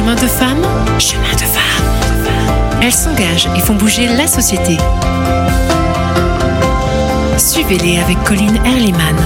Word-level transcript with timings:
Chemin 0.00 0.14
de 0.14 0.20
femmes, 0.20 0.62
chemin 0.98 1.32
de 1.34 1.44
femmes. 1.44 2.80
Elles 2.82 2.90
s'engagent 2.90 3.48
et 3.54 3.60
font 3.60 3.74
bouger 3.74 4.08
la 4.08 4.26
société. 4.26 4.78
Suivez-les 7.36 7.98
avec 7.98 8.16
Colline 8.24 8.56
Erliman. 8.64 9.16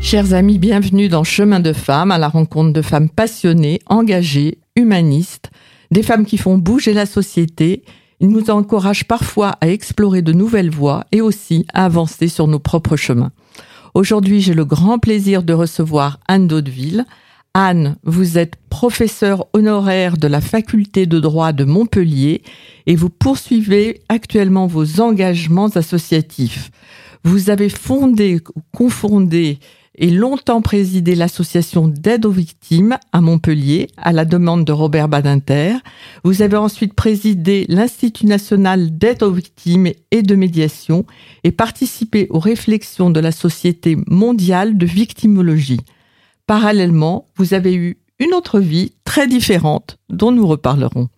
Chers 0.00 0.34
amis, 0.34 0.58
bienvenue 0.58 1.08
dans 1.08 1.24
Chemin 1.24 1.60
de 1.60 1.72
femmes, 1.72 2.10
à 2.10 2.18
la 2.18 2.28
rencontre 2.28 2.74
de 2.74 2.82
femmes 2.82 3.08
passionnées, 3.08 3.80
engagées, 3.86 4.58
humanistes, 4.76 5.50
des 5.92 6.02
femmes 6.02 6.24
qui 6.24 6.38
font 6.38 6.56
bouger 6.56 6.94
la 6.94 7.06
société. 7.06 7.84
Ils 8.20 8.30
nous 8.30 8.50
encouragent 8.50 9.04
parfois 9.04 9.50
à 9.60 9.68
explorer 9.68 10.22
de 10.22 10.32
nouvelles 10.32 10.70
voies 10.70 11.04
et 11.12 11.20
aussi 11.20 11.66
à 11.74 11.84
avancer 11.84 12.28
sur 12.28 12.48
nos 12.48 12.58
propres 12.58 12.96
chemins. 12.96 13.32
Aujourd'hui, 13.94 14.40
j'ai 14.40 14.54
le 14.54 14.64
grand 14.64 14.98
plaisir 14.98 15.42
de 15.42 15.52
recevoir 15.52 16.18
Anne 16.28 16.48
Daudeville. 16.48 17.04
Anne, 17.52 17.96
vous 18.04 18.38
êtes 18.38 18.56
professeure 18.70 19.46
honoraire 19.52 20.16
de 20.16 20.26
la 20.26 20.40
faculté 20.40 21.04
de 21.04 21.20
droit 21.20 21.52
de 21.52 21.64
Montpellier 21.64 22.40
et 22.86 22.96
vous 22.96 23.10
poursuivez 23.10 24.00
actuellement 24.08 24.66
vos 24.66 25.02
engagements 25.02 25.68
associatifs. 25.68 26.70
Vous 27.22 27.50
avez 27.50 27.68
fondé, 27.68 28.40
confondé 28.74 29.58
et 30.02 30.10
longtemps 30.10 30.62
présidé 30.62 31.14
l'association 31.14 31.86
d'aide 31.86 32.26
aux 32.26 32.32
victimes 32.32 32.98
à 33.12 33.20
Montpellier 33.20 33.86
à 33.96 34.12
la 34.12 34.24
demande 34.24 34.64
de 34.64 34.72
Robert 34.72 35.08
Badinter. 35.08 35.76
Vous 36.24 36.42
avez 36.42 36.56
ensuite 36.56 36.94
présidé 36.94 37.66
l'Institut 37.68 38.26
national 38.26 38.98
d'aide 38.98 39.22
aux 39.22 39.30
victimes 39.30 39.92
et 40.10 40.22
de 40.22 40.34
médiation 40.34 41.06
et 41.44 41.52
participé 41.52 42.26
aux 42.30 42.40
réflexions 42.40 43.10
de 43.10 43.20
la 43.20 43.30
Société 43.30 43.96
mondiale 44.08 44.76
de 44.76 44.86
victimologie. 44.86 45.80
Parallèlement, 46.48 47.28
vous 47.36 47.54
avez 47.54 47.72
eu 47.72 47.98
une 48.18 48.34
autre 48.34 48.58
vie 48.58 48.94
très 49.04 49.28
différente 49.28 49.98
dont 50.08 50.32
nous 50.32 50.48
reparlerons. 50.48 51.10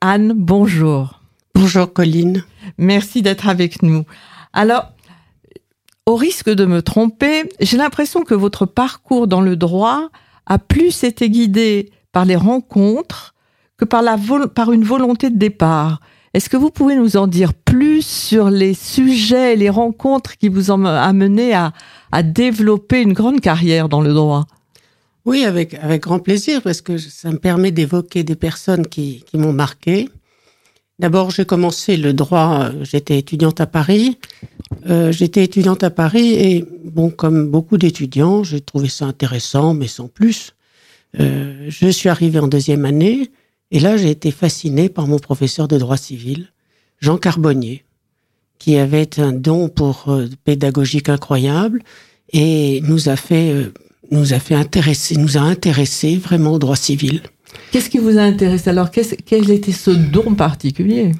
Anne, 0.00 0.34
bonjour. 0.36 1.20
Bonjour 1.52 1.92
Colline. 1.92 2.44
Merci 2.78 3.22
d'être 3.22 3.48
avec 3.48 3.82
nous. 3.82 4.04
Alors, 4.52 4.92
au 6.08 6.16
risque 6.16 6.48
de 6.48 6.64
me 6.64 6.80
tromper, 6.80 7.50
j'ai 7.60 7.76
l'impression 7.76 8.22
que 8.22 8.32
votre 8.32 8.64
parcours 8.64 9.28
dans 9.28 9.42
le 9.42 9.56
droit 9.56 10.08
a 10.46 10.58
plus 10.58 11.04
été 11.04 11.28
guidé 11.28 11.90
par 12.12 12.24
les 12.24 12.34
rencontres 12.34 13.34
que 13.76 13.84
par, 13.84 14.00
la 14.00 14.16
par 14.54 14.72
une 14.72 14.84
volonté 14.84 15.28
de 15.28 15.36
départ. 15.36 16.00
Est-ce 16.32 16.48
que 16.48 16.56
vous 16.56 16.70
pouvez 16.70 16.96
nous 16.96 17.18
en 17.18 17.26
dire 17.26 17.52
plus 17.52 18.00
sur 18.00 18.48
les 18.48 18.72
sujets 18.72 19.52
et 19.52 19.56
les 19.56 19.68
rencontres 19.68 20.38
qui 20.38 20.48
vous 20.48 20.70
ont 20.70 20.82
amené 20.86 21.52
à, 21.52 21.74
à 22.10 22.22
développer 22.22 23.02
une 23.02 23.12
grande 23.12 23.40
carrière 23.42 23.90
dans 23.90 24.00
le 24.00 24.14
droit? 24.14 24.46
Oui, 25.26 25.44
avec, 25.44 25.74
avec 25.74 26.04
grand 26.04 26.20
plaisir, 26.20 26.62
parce 26.62 26.80
que 26.80 26.96
ça 26.96 27.30
me 27.30 27.38
permet 27.38 27.70
d'évoquer 27.70 28.24
des 28.24 28.36
personnes 28.36 28.86
qui, 28.86 29.24
qui 29.26 29.36
m'ont 29.36 29.52
marqué. 29.52 30.08
D'abord, 30.98 31.30
j'ai 31.30 31.44
commencé 31.44 31.96
le 31.96 32.12
droit, 32.12 32.70
j'étais 32.82 33.18
étudiante 33.18 33.60
à 33.60 33.66
Paris. 33.66 34.18
Euh, 34.86 35.12
j'étais 35.12 35.44
étudiante 35.44 35.84
à 35.84 35.90
Paris 35.90 36.34
et, 36.34 36.64
bon, 36.84 37.10
comme 37.10 37.48
beaucoup 37.48 37.78
d'étudiants, 37.78 38.42
j'ai 38.42 38.60
trouvé 38.60 38.88
ça 38.88 39.04
intéressant, 39.06 39.74
mais 39.74 39.86
sans 39.86 40.08
plus. 40.08 40.54
Euh, 41.20 41.66
je 41.68 41.88
suis 41.88 42.08
arrivée 42.08 42.38
en 42.38 42.48
deuxième 42.48 42.84
année 42.84 43.30
et 43.70 43.80
là, 43.80 43.96
j'ai 43.96 44.10
été 44.10 44.30
fascinée 44.30 44.88
par 44.88 45.06
mon 45.06 45.18
professeur 45.18 45.68
de 45.68 45.78
droit 45.78 45.96
civil, 45.96 46.48
Jean 47.00 47.18
Carbonnier, 47.18 47.84
qui 48.58 48.76
avait 48.76 49.20
un 49.20 49.32
don 49.32 49.68
pour 49.68 50.08
euh, 50.08 50.26
pédagogique 50.44 51.08
incroyable 51.08 51.82
et 52.32 52.80
nous 52.82 53.08
a 53.08 53.16
fait, 53.16 53.50
euh, 53.50 53.72
nous 54.10 54.32
a 54.32 54.38
fait 54.38 54.54
intéresser, 54.54 55.16
nous 55.16 55.36
a 55.36 55.40
intéressé 55.40 56.16
vraiment 56.16 56.52
au 56.52 56.58
droit 56.58 56.76
civil. 56.76 57.22
Qu'est-ce 57.70 57.90
qui 57.90 57.98
vous 57.98 58.18
a 58.18 58.22
intéressé 58.22 58.70
alors 58.70 58.90
Quel 58.90 59.50
était 59.50 59.72
ce 59.72 59.90
don 59.90 60.34
particulier? 60.34 61.12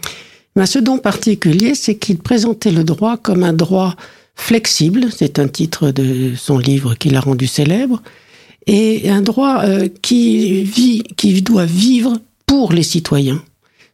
Ben, 0.57 0.67
Ce 0.67 0.79
don 0.79 0.99
particulier, 0.99 1.75
c'est 1.75 1.97
qu'il 1.97 2.19
présentait 2.19 2.71
le 2.71 2.85
droit 2.85 3.17
comme 3.17 3.43
un 3.45 3.53
droit 3.53 3.95
flexible, 4.35 5.07
c'est 5.15 5.39
un 5.39 5.49
titre 5.49 5.91
de 5.91 6.35
son 6.37 6.59
livre 6.59 6.95
qu'il 6.95 7.17
a 7.17 7.21
rendu 7.21 7.47
célèbre, 7.47 8.03
et 8.67 9.11
un 9.11 9.21
droit 9.23 9.63
euh, 9.65 9.89
qui 10.03 10.63
vit, 10.63 11.03
qui 11.17 11.43
doit 11.43 11.65
vivre 11.65 12.19
pour 12.47 12.73
les 12.73 12.83
citoyens. 12.83 13.43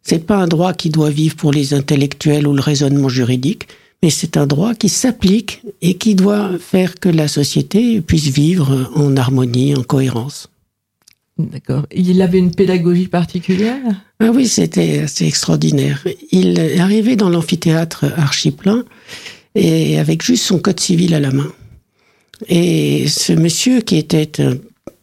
C'est 0.03 0.27
pas 0.27 0.37
un 0.37 0.47
droit 0.47 0.75
qui 0.75 0.91
doit 0.91 1.11
vivre 1.11 1.35
pour 1.35 1.51
les 1.51 1.73
intellectuels 1.73 2.47
ou 2.47 2.53
le 2.53 2.61
raisonnement 2.61 3.09
juridique, 3.09 3.69
mais 4.03 4.11
c'est 4.11 4.37
un 4.37 4.47
droit 4.47 4.75
qui 4.75 4.91
s'applique 4.91 5.63
et 5.81 5.95
qui 5.95 6.15
doit 6.15 6.51
faire 6.61 6.97
que 7.01 7.09
la 7.09 7.27
société 7.27 8.03
puisse 8.03 8.29
vivre 8.29 8.91
en 8.95 9.17
harmonie, 9.17 9.75
en 9.75 9.83
cohérence. 9.83 10.51
D'accord. 11.37 11.87
Il 11.93 12.23
avait 12.23 12.39
une 12.39 12.55
pédagogie 12.55 13.09
particulière? 13.09 13.83
Ah 14.21 14.31
oui, 14.33 14.47
c'était 14.47 15.01
assez 15.01 15.27
extraordinaire. 15.27 16.07
Il 16.31 16.61
est 16.61 16.79
arrivé 16.79 17.17
dans 17.17 17.29
l'amphithéâtre 17.29 18.05
archiplein 18.17 18.85
et 19.57 19.99
avec 19.99 20.23
juste 20.23 20.45
son 20.45 20.59
code 20.61 20.79
civil 20.79 21.13
à 21.13 21.21
la 21.21 21.33
main. 21.33 21.53
Et 22.49 23.09
ce 23.09 23.33
monsieur 23.33 23.81
qui 23.81 23.97
était 23.97 24.31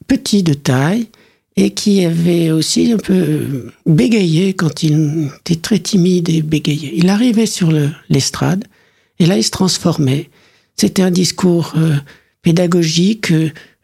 petit 0.07 0.43
de 0.43 0.53
taille 0.53 1.07
et 1.57 1.71
qui 1.71 2.05
avait 2.05 2.51
aussi 2.51 2.93
un 2.93 2.97
peu 2.97 3.69
bégayé 3.85 4.53
quand 4.53 4.83
il 4.83 5.29
était 5.41 5.59
très 5.59 5.79
timide 5.79 6.29
et 6.29 6.41
bégayé. 6.41 6.93
Il 6.95 7.09
arrivait 7.09 7.45
sur 7.45 7.73
l'estrade 8.09 8.63
et 9.19 9.25
là 9.25 9.37
il 9.37 9.43
se 9.43 9.51
transformait. 9.51 10.29
C'était 10.77 11.01
un 11.01 11.11
discours 11.11 11.73
euh, 11.75 11.95
pédagogique, 12.41 13.33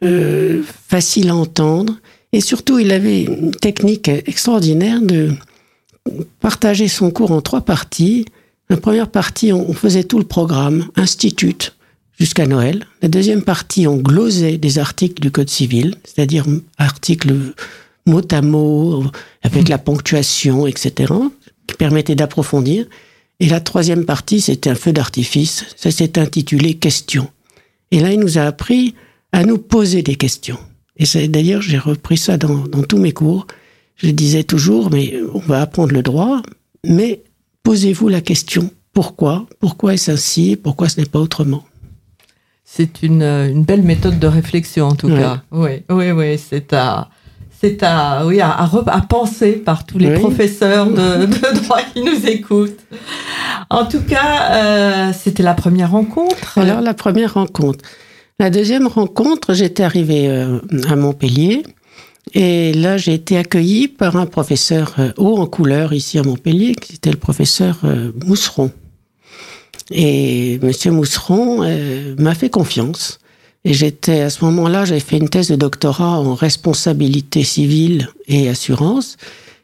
euh, 0.04 0.64
facile 0.88 1.30
à 1.30 1.36
entendre 1.36 2.00
et 2.38 2.42
surtout, 2.42 2.78
il 2.78 2.92
avait 2.92 3.24
une 3.24 3.50
technique 3.50 4.10
extraordinaire 4.10 5.02
de 5.02 5.32
partager 6.40 6.88
son 6.88 7.10
cours 7.10 7.32
en 7.32 7.42
trois 7.42 7.62
parties. 7.62 8.26
La 8.70 8.78
première 8.78 9.10
partie, 9.10 9.52
on 9.52 9.74
faisait 9.74 10.04
tout 10.04 10.20
le 10.20 10.24
programme, 10.24 10.88
institut, 10.96 11.72
jusqu'à 12.20 12.46
Noël. 12.46 12.86
La 13.02 13.08
deuxième 13.08 13.42
partie, 13.42 13.88
on 13.88 13.98
glosait 13.98 14.60
des 14.60 14.78
articles 14.78 15.20
du 15.20 15.32
Code 15.32 15.50
civil, 15.50 15.96
c'est-à-dire 16.04 16.46
articles 16.78 17.34
mot 18.06 18.22
à 18.30 18.42
mot, 18.44 19.04
avec 19.42 19.68
la 19.68 19.80
ponctuation, 19.80 20.68
etc., 20.68 21.12
qui 21.66 21.76
permettaient 21.76 22.14
d'approfondir. 22.14 22.86
Et 23.40 23.50
la 23.50 23.62
troisième 23.62 24.06
partie, 24.06 24.42
c'était 24.42 24.70
un 24.70 24.76
feu 24.76 24.94
d'artifice. 24.94 25.66
Ça 25.76 25.90
s'est 25.90 26.20
intitulé 26.20 26.76
Questions. 26.76 27.32
Et 27.90 28.00
là, 28.00 28.12
il 28.12 28.20
nous 28.20 28.38
a 28.38 28.44
appris 28.44 28.94
à 29.32 29.44
nous 29.44 29.58
poser 29.58 30.04
des 30.04 30.18
questions. 30.18 30.60
Et 30.98 31.28
d'ailleurs, 31.28 31.62
j'ai 31.62 31.78
repris 31.78 32.18
ça 32.18 32.38
dans, 32.38 32.68
dans, 32.68 32.84
tous 32.84 32.98
mes 32.98 33.12
cours. 33.12 33.48
Je 33.96 34.10
disais 34.10 34.44
toujours, 34.44 34.92
mais 34.92 35.14
on 35.34 35.40
va 35.40 35.62
apprendre 35.62 35.94
le 35.94 36.02
droit, 36.02 36.42
mais 36.84 37.24
posez-vous 37.64 38.08
la 38.08 38.22
question 38.22 38.70
pourquoi? 38.98 39.46
Pourquoi 39.60 39.94
est-ce 39.94 40.10
ainsi? 40.10 40.56
Pourquoi 40.56 40.90
ce 40.90 41.00
n'est 41.00 41.06
pas 41.06 41.20
autrement? 41.20 41.64
C'est 42.66 43.04
une, 43.04 43.22
une, 43.22 43.64
belle 43.64 43.84
méthode 43.84 44.18
de 44.18 44.26
réflexion, 44.26 44.88
en 44.88 44.96
tout 44.96 45.08
cas. 45.08 45.44
Oui, 45.52 45.84
oui, 45.92 46.10
oui. 46.10 46.40
C'est 46.40 46.74
à, 46.74 47.08
c'est 47.62 47.84
à, 47.84 48.26
oui, 48.26 48.42
à, 48.42 48.58
à, 48.58 49.02
penser 49.02 49.52
par 49.52 49.86
tous 49.86 50.00
les 50.00 50.16
professeurs 50.16 50.88
de, 50.88 51.26
de, 51.28 51.62
droit 51.62 51.82
qui 51.94 52.02
nous 52.02 52.26
écoutent. 52.26 52.80
En 53.70 53.86
tout 53.86 54.02
cas, 54.02 54.52
euh, 54.54 55.14
c'était 55.14 55.44
la 55.44 55.54
première 55.54 55.92
rencontre. 55.92 56.58
Alors, 56.58 56.82
la 56.82 56.96
première 56.96 57.36
rencontre. 57.36 57.86
La 58.40 58.52
deuxième 58.52 58.86
rencontre, 58.86 59.56
j'étais 59.56 59.82
arrivée 59.82 60.30
euh, 60.30 60.60
à 60.88 60.96
Montpellier. 60.96 61.64
Et 62.36 62.72
là, 62.72 62.96
j'ai 62.96 63.16
été 63.16 63.36
accueillie 63.36 63.88
par 63.88 64.16
un 64.16 64.28
professeur 64.28 64.94
euh, 65.00 65.12
haut 65.18 65.38
en 65.38 65.48
couleur 65.48 65.92
ici 65.92 66.20
à 66.20 66.24
Montpellier, 66.24 66.76
qui 66.76 66.94
était 66.94 67.10
le 67.10 67.18
professeur 67.18 67.80
euh, 67.84 68.12
Mousseron. 68.28 68.70
Et 69.90 70.60
Monsieur 70.62 70.92
Mousseron 70.92 71.66
m'a 72.20 72.36
fait 72.36 72.52
confiance. 72.52 73.18
Et 73.66 73.74
j'étais 73.74 74.22
à 74.22 74.30
ce 74.30 74.46
moment-là, 74.46 74.86
j'avais 74.86 75.00
fait 75.00 75.18
une 75.18 75.30
thèse 75.30 75.48
de 75.48 75.56
doctorat 75.56 76.20
en 76.20 76.36
responsabilité 76.36 77.44
civile 77.44 78.08
et 78.28 78.50
assurance. 78.50 79.18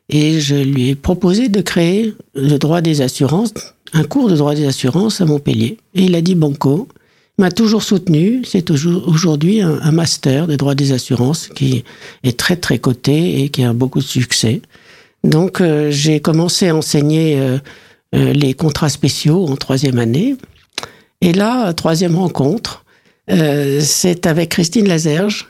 Et 0.09 0.39
je 0.39 0.55
lui 0.55 0.89
ai 0.89 0.95
proposé 0.95 1.47
de 1.47 1.61
créer 1.61 2.15
le 2.33 2.57
droit 2.57 2.81
des 2.81 3.01
assurances, 3.01 3.53
un 3.91 4.03
cours 4.03 4.29
de 4.29 4.35
droit 4.35 4.55
des 4.55 4.65
assurances 4.65 5.21
à 5.21 5.25
Montpellier. 5.25 5.77
Et 5.93 6.05
il 6.05 6.15
a 6.15 6.21
dit 6.21 6.33
banco 6.33 6.87
m'a 7.37 7.51
toujours 7.51 7.83
soutenu. 7.83 8.43
C'est 8.45 8.69
aujourd'hui 8.71 9.61
un, 9.61 9.91
master 9.91 10.47
de 10.47 10.55
droit 10.55 10.75
des 10.75 10.91
assurances 10.91 11.47
qui 11.47 11.83
est 12.23 12.37
très 12.37 12.55
très 12.55 12.79
coté 12.79 13.43
et 13.43 13.49
qui 13.49 13.63
a 13.63 13.73
beaucoup 13.73 13.99
de 13.99 14.05
succès. 14.05 14.61
Donc 15.23 15.61
euh, 15.61 15.89
j'ai 15.89 16.19
commencé 16.19 16.69
à 16.69 16.75
enseigner 16.75 17.39
euh, 17.39 17.57
euh, 18.15 18.33
les 18.33 18.53
contrats 18.53 18.89
spéciaux 18.89 19.47
en 19.47 19.55
troisième 19.55 19.97
année. 19.97 20.35
Et 21.21 21.31
là, 21.31 21.73
troisième 21.73 22.17
rencontre, 22.17 22.83
c'est 23.29 24.27
avec 24.27 24.49
Christine 24.49 24.89
Lazerge 24.89 25.47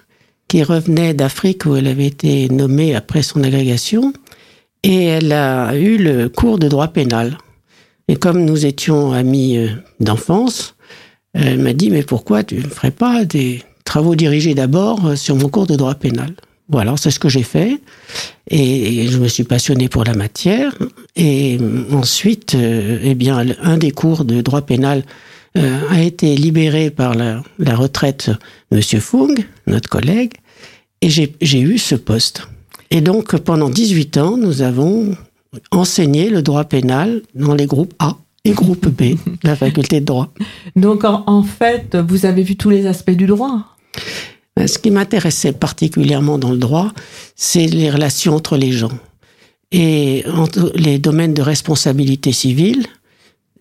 qui 0.48 0.62
revenait 0.62 1.16
d'Afrique 1.16 1.66
où 1.66 1.76
elle 1.76 1.88
avait 1.88 2.06
été 2.06 2.48
nommée 2.50 2.94
après 2.94 3.24
son 3.24 3.44
agrégation. 3.44 4.14
Et 4.84 5.06
elle 5.06 5.32
a 5.32 5.76
eu 5.76 5.98
le 5.98 6.30
cours 6.30 6.60
de 6.60 6.68
droit 6.68 6.90
pénal. 6.90 7.40
Et 8.08 8.18
comme 8.18 8.46
nous 8.46 8.68
étions 8.68 9.14
amis 9.14 9.68
d'enfance, 10.00 10.73
elle 11.34 11.60
m'a 11.60 11.74
dit, 11.74 11.90
mais 11.90 12.04
pourquoi 12.04 12.44
tu 12.44 12.56
ne 12.56 12.62
ferais 12.62 12.92
pas 12.92 13.26
des 13.26 13.64
travaux 13.86 14.16
dirigés 14.16 14.54
d'abord 14.54 15.06
euh, 15.06 15.16
sur 15.16 15.36
mon 15.36 15.50
cours 15.50 15.68
de 15.68 15.76
droit 15.76 15.96
pénal? 15.96 16.34
Voilà, 16.70 16.96
c'est 16.98 17.12
ce 17.12 17.20
que 17.20 17.30
j'ai 17.30 17.44
fait. 17.44 17.80
Et 18.50 19.08
je 19.08 19.18
me 19.18 19.28
suis 19.28 19.44
passionné 19.44 19.90
pour 19.90 20.04
la 20.04 20.14
matière. 20.14 20.74
Et 21.16 21.58
ensuite, 21.92 22.56
euh, 22.56 23.00
eh 23.04 23.16
bien, 23.16 23.46
un 23.62 23.78
des 23.78 23.92
cours 23.92 24.26
de 24.26 24.42
droit 24.42 24.62
pénal 24.62 25.04
a 25.56 26.02
été 26.02 26.36
libéré 26.36 26.90
par 26.90 27.14
la, 27.14 27.44
la 27.60 27.76
retraite 27.76 28.32
de 28.72 28.78
M. 28.78 29.00
Fung, 29.00 29.36
notre 29.68 29.88
collègue, 29.88 30.34
et 31.04 31.10
j'ai 31.10 31.60
eu 31.60 31.78
ce 31.78 31.96
poste. 31.96 32.48
Et 32.90 33.02
donc, 33.02 33.36
pendant 33.38 33.70
18 33.70 34.18
ans, 34.18 34.38
nous 34.38 34.62
avons 34.62 35.18
enseigné 35.72 36.30
le 36.30 36.42
droit 36.42 36.64
pénal 36.64 37.22
dans 37.36 37.56
les 37.56 37.66
groupes 37.66 37.94
A 38.00 38.18
et 38.46 38.52
groupe 38.52 38.88
B, 38.88 39.16
la 39.44 39.56
faculté 39.56 40.02
de 40.02 40.06
droit. 40.06 40.34
Donc, 40.76 41.04
en, 41.06 41.44
fait, 41.44 41.96
vous 41.96 42.26
avez 42.26 42.44
vu 42.44 42.56
tous 42.56 42.70
les 42.70 42.86
aspects 42.88 43.12
du 43.12 43.26
droit 43.26 43.66
ben, 44.56 44.68
Ce 44.68 44.78
qui 44.78 44.92
m'intéressait 44.92 45.54
particulièrement 45.54 46.38
dans 46.38 46.52
le 46.52 46.58
droit, 46.58 46.92
c'est 47.36 47.68
les 47.68 47.90
relations 47.90 48.36
entre 48.36 48.58
les 48.58 48.72
gens. 48.72 48.92
Et 49.72 50.24
entre 50.34 50.72
les 50.76 51.00
domaines 51.00 51.34
de 51.34 51.42
responsabilité 51.42 52.32
civile, 52.32 52.86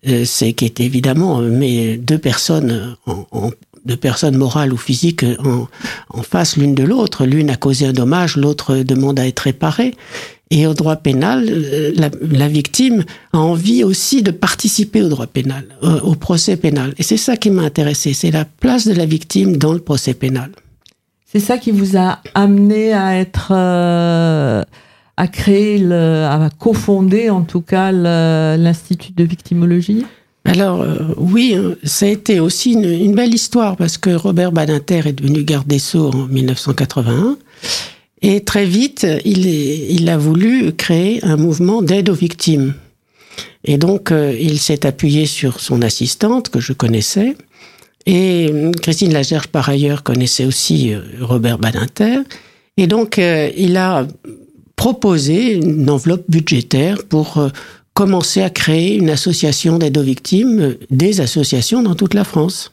euh, 0.07 0.25
c'est 0.25 0.53
qui 0.53 0.65
est 0.65 0.81
évidemment 0.81 1.39
mais 1.39 1.95
deux 1.95 2.17
personnes 2.17 2.97
en, 3.05 3.25
en, 3.31 3.51
de 3.85 3.95
personnes 3.95 4.35
morales 4.35 4.73
ou 4.73 4.77
physiques 4.77 5.25
en, 5.43 5.67
en 6.09 6.21
face 6.21 6.57
l'une 6.57 6.75
de 6.75 6.83
l'autre. 6.83 7.25
L'une 7.25 7.49
a 7.49 7.55
causé 7.55 7.85
un 7.85 7.93
dommage, 7.93 8.35
l'autre 8.35 8.77
demande 8.77 9.19
à 9.19 9.27
être 9.27 9.39
réparée. 9.39 9.95
Et 10.55 10.67
au 10.67 10.75
droit 10.75 10.97
pénal, 10.97 11.47
euh, 11.49 11.91
la, 11.95 12.11
la, 12.21 12.47
victime 12.47 13.03
a 13.33 13.39
envie 13.39 13.83
aussi 13.83 14.21
de 14.21 14.29
participer 14.29 15.01
au 15.01 15.09
droit 15.09 15.25
pénal, 15.25 15.65
euh, 15.81 15.99
au 16.01 16.13
procès 16.13 16.57
pénal. 16.57 16.93
Et 16.99 17.03
c'est 17.03 17.17
ça 17.17 17.37
qui 17.37 17.49
m'a 17.49 17.63
intéressé, 17.63 18.13
c'est 18.13 18.29
la 18.29 18.45
place 18.45 18.87
de 18.87 18.93
la 18.93 19.07
victime 19.07 19.57
dans 19.57 19.73
le 19.73 19.79
procès 19.79 20.13
pénal. 20.13 20.51
C'est 21.25 21.39
ça 21.39 21.57
qui 21.57 21.71
vous 21.71 21.97
a 21.97 22.19
amené 22.35 22.93
à 22.93 23.17
être, 23.17 23.47
euh, 23.49 24.63
à 25.17 25.27
créer, 25.27 25.79
le, 25.79 26.25
à 26.25 26.51
cofonder 26.59 27.31
en 27.31 27.41
tout 27.41 27.61
cas 27.61 27.91
l'institut 27.91 29.13
de 29.13 29.23
victimologie? 29.23 30.05
Alors 30.45 30.83
euh, 30.83 31.15
oui, 31.17 31.55
hein, 31.57 31.75
ça 31.83 32.05
a 32.05 32.09
été 32.09 32.39
aussi 32.39 32.73
une, 32.73 32.83
une, 32.83 33.15
belle 33.15 33.33
histoire 33.33 33.75
parce 33.75 33.97
que 33.97 34.11
Robert 34.11 34.51
Badinter 34.51 35.01
est 35.07 35.13
devenu 35.13 35.43
garde 35.43 35.65
des 35.65 35.79
Sceaux 35.79 36.11
en 36.13 36.27
1981 36.27 37.37
et 38.23 38.41
très 38.41 38.65
vite 38.65 39.05
il, 39.25 40.09
a 40.09 40.17
voulu 40.17 40.73
créer 40.73 41.23
un 41.23 41.37
mouvement 41.37 41.83
d'aide 41.83 42.09
aux 42.09 42.15
victimes. 42.15 42.73
Et 43.65 43.77
donc 43.77 44.11
euh, 44.11 44.35
il 44.39 44.59
s'est 44.59 44.85
appuyé 44.85 45.25
sur 45.25 45.59
son 45.59 45.83
assistante 45.83 46.49
que 46.49 46.59
je 46.59 46.73
connaissais 46.73 47.35
et 48.07 48.49
euh, 48.51 48.71
Christine 48.71 49.13
Lagerge 49.13 49.47
par 49.47 49.69
ailleurs 49.69 50.01
connaissait 50.01 50.45
aussi 50.45 50.93
Robert 51.21 51.59
Badinter 51.59 52.21
et 52.77 52.87
donc 52.87 53.19
il 53.19 53.77
a 53.77 54.07
proposé 54.75 55.53
une 55.53 55.89
enveloppe 55.91 56.25
budgétaire 56.27 57.03
pour 57.03 57.39
commencer 57.93 58.41
à 58.41 58.49
créer 58.49 58.95
une 58.95 59.09
association 59.09 59.77
d'aide 59.77 59.97
aux 59.97 60.03
victimes, 60.03 60.75
des 60.89 61.21
associations 61.21 61.83
dans 61.83 61.95
toute 61.95 62.13
la 62.13 62.23
France. 62.23 62.71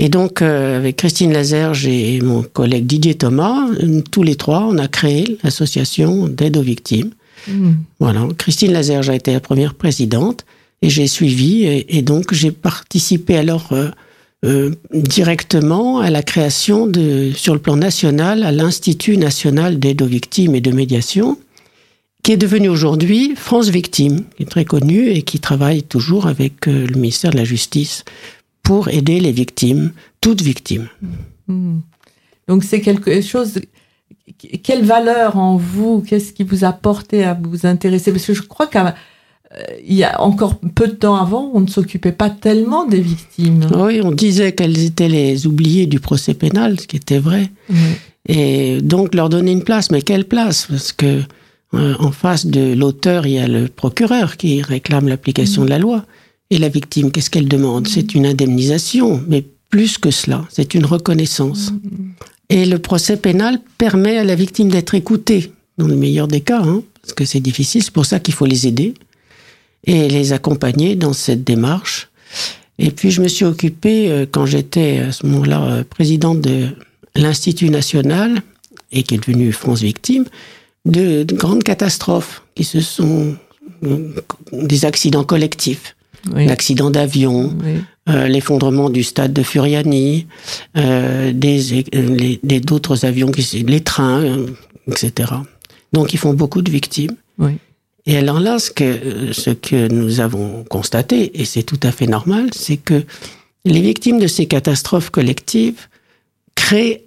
Et 0.00 0.08
donc, 0.08 0.40
euh, 0.40 0.78
avec 0.78 0.96
Christine 0.96 1.30
Lazerge 1.30 1.86
et 1.86 2.20
mon 2.22 2.42
collègue 2.42 2.86
Didier 2.86 3.14
Thomas, 3.14 3.68
tous 4.10 4.22
les 4.22 4.34
trois, 4.34 4.66
on 4.66 4.78
a 4.78 4.88
créé 4.88 5.36
l'association 5.44 6.26
d'aide 6.26 6.56
aux 6.56 6.62
victimes. 6.62 7.10
Mmh. 7.46 7.72
Voilà. 8.00 8.26
Christine 8.38 8.72
Lazerge 8.72 9.10
a 9.10 9.14
été 9.14 9.32
la 9.32 9.40
première 9.40 9.74
présidente 9.74 10.46
et 10.80 10.88
j'ai 10.88 11.06
suivi 11.06 11.64
et, 11.64 11.98
et 11.98 12.02
donc 12.02 12.32
j'ai 12.32 12.50
participé 12.50 13.36
alors 13.36 13.68
euh, 13.72 13.90
euh, 14.46 14.74
directement 14.94 15.98
à 15.98 16.08
la 16.08 16.22
création 16.22 16.86
de, 16.86 17.32
sur 17.34 17.52
le 17.52 17.60
plan 17.60 17.76
national, 17.76 18.42
à 18.42 18.52
l'Institut 18.52 19.18
national 19.18 19.78
d'aide 19.78 20.00
aux 20.00 20.06
victimes 20.06 20.54
et 20.54 20.62
de 20.62 20.70
médiation 20.70 21.36
qui 22.22 22.32
est 22.32 22.36
devenu 22.36 22.68
aujourd'hui 22.68 23.34
France 23.36 23.68
Victime, 23.68 24.24
qui 24.36 24.42
est 24.42 24.46
très 24.46 24.64
connu 24.64 25.08
et 25.08 25.22
qui 25.22 25.40
travaille 25.40 25.82
toujours 25.82 26.26
avec 26.26 26.68
euh, 26.68 26.86
le 26.86 26.94
ministère 26.94 27.30
de 27.30 27.36
la 27.36 27.44
Justice 27.44 28.04
pour 28.70 28.86
aider 28.86 29.18
les 29.18 29.32
victimes, 29.32 29.90
toutes 30.20 30.42
victimes. 30.42 30.86
Mmh. 31.48 31.80
Donc 32.46 32.62
c'est 32.62 32.80
quelque 32.80 33.20
chose. 33.20 33.58
Quelle 34.62 34.84
valeur 34.84 35.36
en 35.38 35.56
vous 35.56 36.04
Qu'est-ce 36.06 36.32
qui 36.32 36.44
vous 36.44 36.62
a 36.62 36.72
porté 36.72 37.24
à 37.24 37.34
vous 37.34 37.66
intéresser? 37.66 38.12
Parce 38.12 38.26
que 38.26 38.32
je 38.32 38.42
crois 38.42 38.68
qu'il 38.68 38.94
y 39.88 40.04
a 40.04 40.22
encore 40.22 40.60
peu 40.76 40.86
de 40.86 40.92
temps 40.92 41.16
avant, 41.16 41.50
on 41.52 41.62
ne 41.62 41.66
s'occupait 41.66 42.12
pas 42.12 42.30
tellement 42.30 42.86
des 42.86 43.00
victimes. 43.00 43.66
Oui, 43.74 44.02
on 44.04 44.12
disait 44.12 44.52
qu'elles 44.52 44.84
étaient 44.84 45.08
les 45.08 45.48
oubliées 45.48 45.88
du 45.88 45.98
procès 45.98 46.34
pénal, 46.34 46.78
ce 46.78 46.86
qui 46.86 46.94
était 46.94 47.18
vrai. 47.18 47.50
Mmh. 47.70 47.74
Et 48.28 48.80
donc 48.82 49.16
leur 49.16 49.30
donner 49.30 49.50
une 49.50 49.64
place, 49.64 49.90
mais 49.90 50.00
quelle 50.00 50.26
place? 50.26 50.68
Parce 50.70 50.92
que 50.92 51.22
euh, 51.74 51.94
en 51.98 52.12
face 52.12 52.46
de 52.46 52.74
l'auteur, 52.74 53.26
il 53.26 53.32
y 53.32 53.40
a 53.40 53.48
le 53.48 53.66
procureur 53.66 54.36
qui 54.36 54.62
réclame 54.62 55.08
l'application 55.08 55.62
mmh. 55.62 55.64
de 55.64 55.70
la 55.70 55.78
loi. 55.80 56.04
Et 56.50 56.58
la 56.58 56.68
victime, 56.68 57.12
qu'est-ce 57.12 57.30
qu'elle 57.30 57.48
demande? 57.48 57.86
C'est 57.86 58.14
une 58.14 58.26
indemnisation, 58.26 59.22
mais 59.28 59.44
plus 59.70 59.98
que 59.98 60.10
cela, 60.10 60.44
c'est 60.50 60.74
une 60.74 60.84
reconnaissance. 60.84 61.70
Mmh. 61.70 62.10
Et 62.50 62.66
le 62.66 62.78
procès 62.80 63.16
pénal 63.16 63.60
permet 63.78 64.18
à 64.18 64.24
la 64.24 64.34
victime 64.34 64.68
d'être 64.68 64.94
écoutée, 64.94 65.52
dans 65.78 65.86
le 65.86 65.94
meilleur 65.94 66.26
des 66.26 66.40
cas, 66.40 66.60
hein, 66.62 66.82
parce 67.00 67.14
que 67.14 67.24
c'est 67.24 67.40
difficile, 67.40 67.82
c'est 67.82 67.92
pour 67.92 68.06
ça 68.06 68.18
qu'il 68.18 68.34
faut 68.34 68.46
les 68.46 68.66
aider 68.66 68.94
et 69.84 70.08
les 70.08 70.32
accompagner 70.32 70.96
dans 70.96 71.12
cette 71.12 71.44
démarche. 71.44 72.08
Et 72.78 72.90
puis 72.90 73.10
je 73.10 73.22
me 73.22 73.28
suis 73.28 73.44
occupée, 73.44 74.10
euh, 74.10 74.26
quand 74.30 74.46
j'étais 74.46 74.98
à 74.98 75.12
ce 75.12 75.26
moment-là 75.26 75.62
euh, 75.62 75.84
présidente 75.84 76.40
de 76.40 76.68
l'Institut 77.14 77.70
national, 77.70 78.42
et 78.92 79.04
qui 79.04 79.14
est 79.14 79.18
devenu 79.18 79.52
France 79.52 79.82
Victime, 79.82 80.24
de, 80.84 81.22
de, 81.22 81.34
grandes 81.34 81.62
catastrophes 81.62 82.42
qui 82.54 82.64
se 82.64 82.80
sont 82.80 83.36
des 84.52 84.84
accidents 84.84 85.24
collectifs, 85.24 85.94
oui. 86.34 86.46
l'accident 86.46 86.90
d'avion, 86.90 87.56
oui. 87.62 87.80
euh, 88.08 88.26
l'effondrement 88.28 88.90
du 88.90 89.02
stade 89.02 89.32
de 89.32 89.42
Furiani, 89.42 90.26
euh, 90.76 91.32
des 91.32 92.60
d'autres 92.60 93.04
avions, 93.04 93.30
qui, 93.30 93.42
les 93.62 93.80
trains, 93.80 94.22
euh, 94.22 94.46
etc. 94.88 95.32
Donc 95.92 96.12
ils 96.12 96.18
font 96.18 96.34
beaucoup 96.34 96.62
de 96.62 96.70
victimes. 96.70 97.16
Oui. 97.38 97.58
Et 98.06 98.16
alors 98.16 98.40
là, 98.40 98.58
ce 98.58 98.70
que, 98.70 99.32
ce 99.32 99.50
que 99.50 99.88
nous 99.88 100.20
avons 100.20 100.64
constaté, 100.64 101.40
et 101.40 101.44
c'est 101.44 101.62
tout 101.62 101.80
à 101.82 101.92
fait 101.92 102.06
normal, 102.06 102.48
c'est 102.52 102.78
que 102.78 103.04
les 103.64 103.80
victimes 103.80 104.18
de 104.18 104.26
ces 104.26 104.46
catastrophes 104.46 105.10
collectives 105.10 105.86
créent 106.54 107.04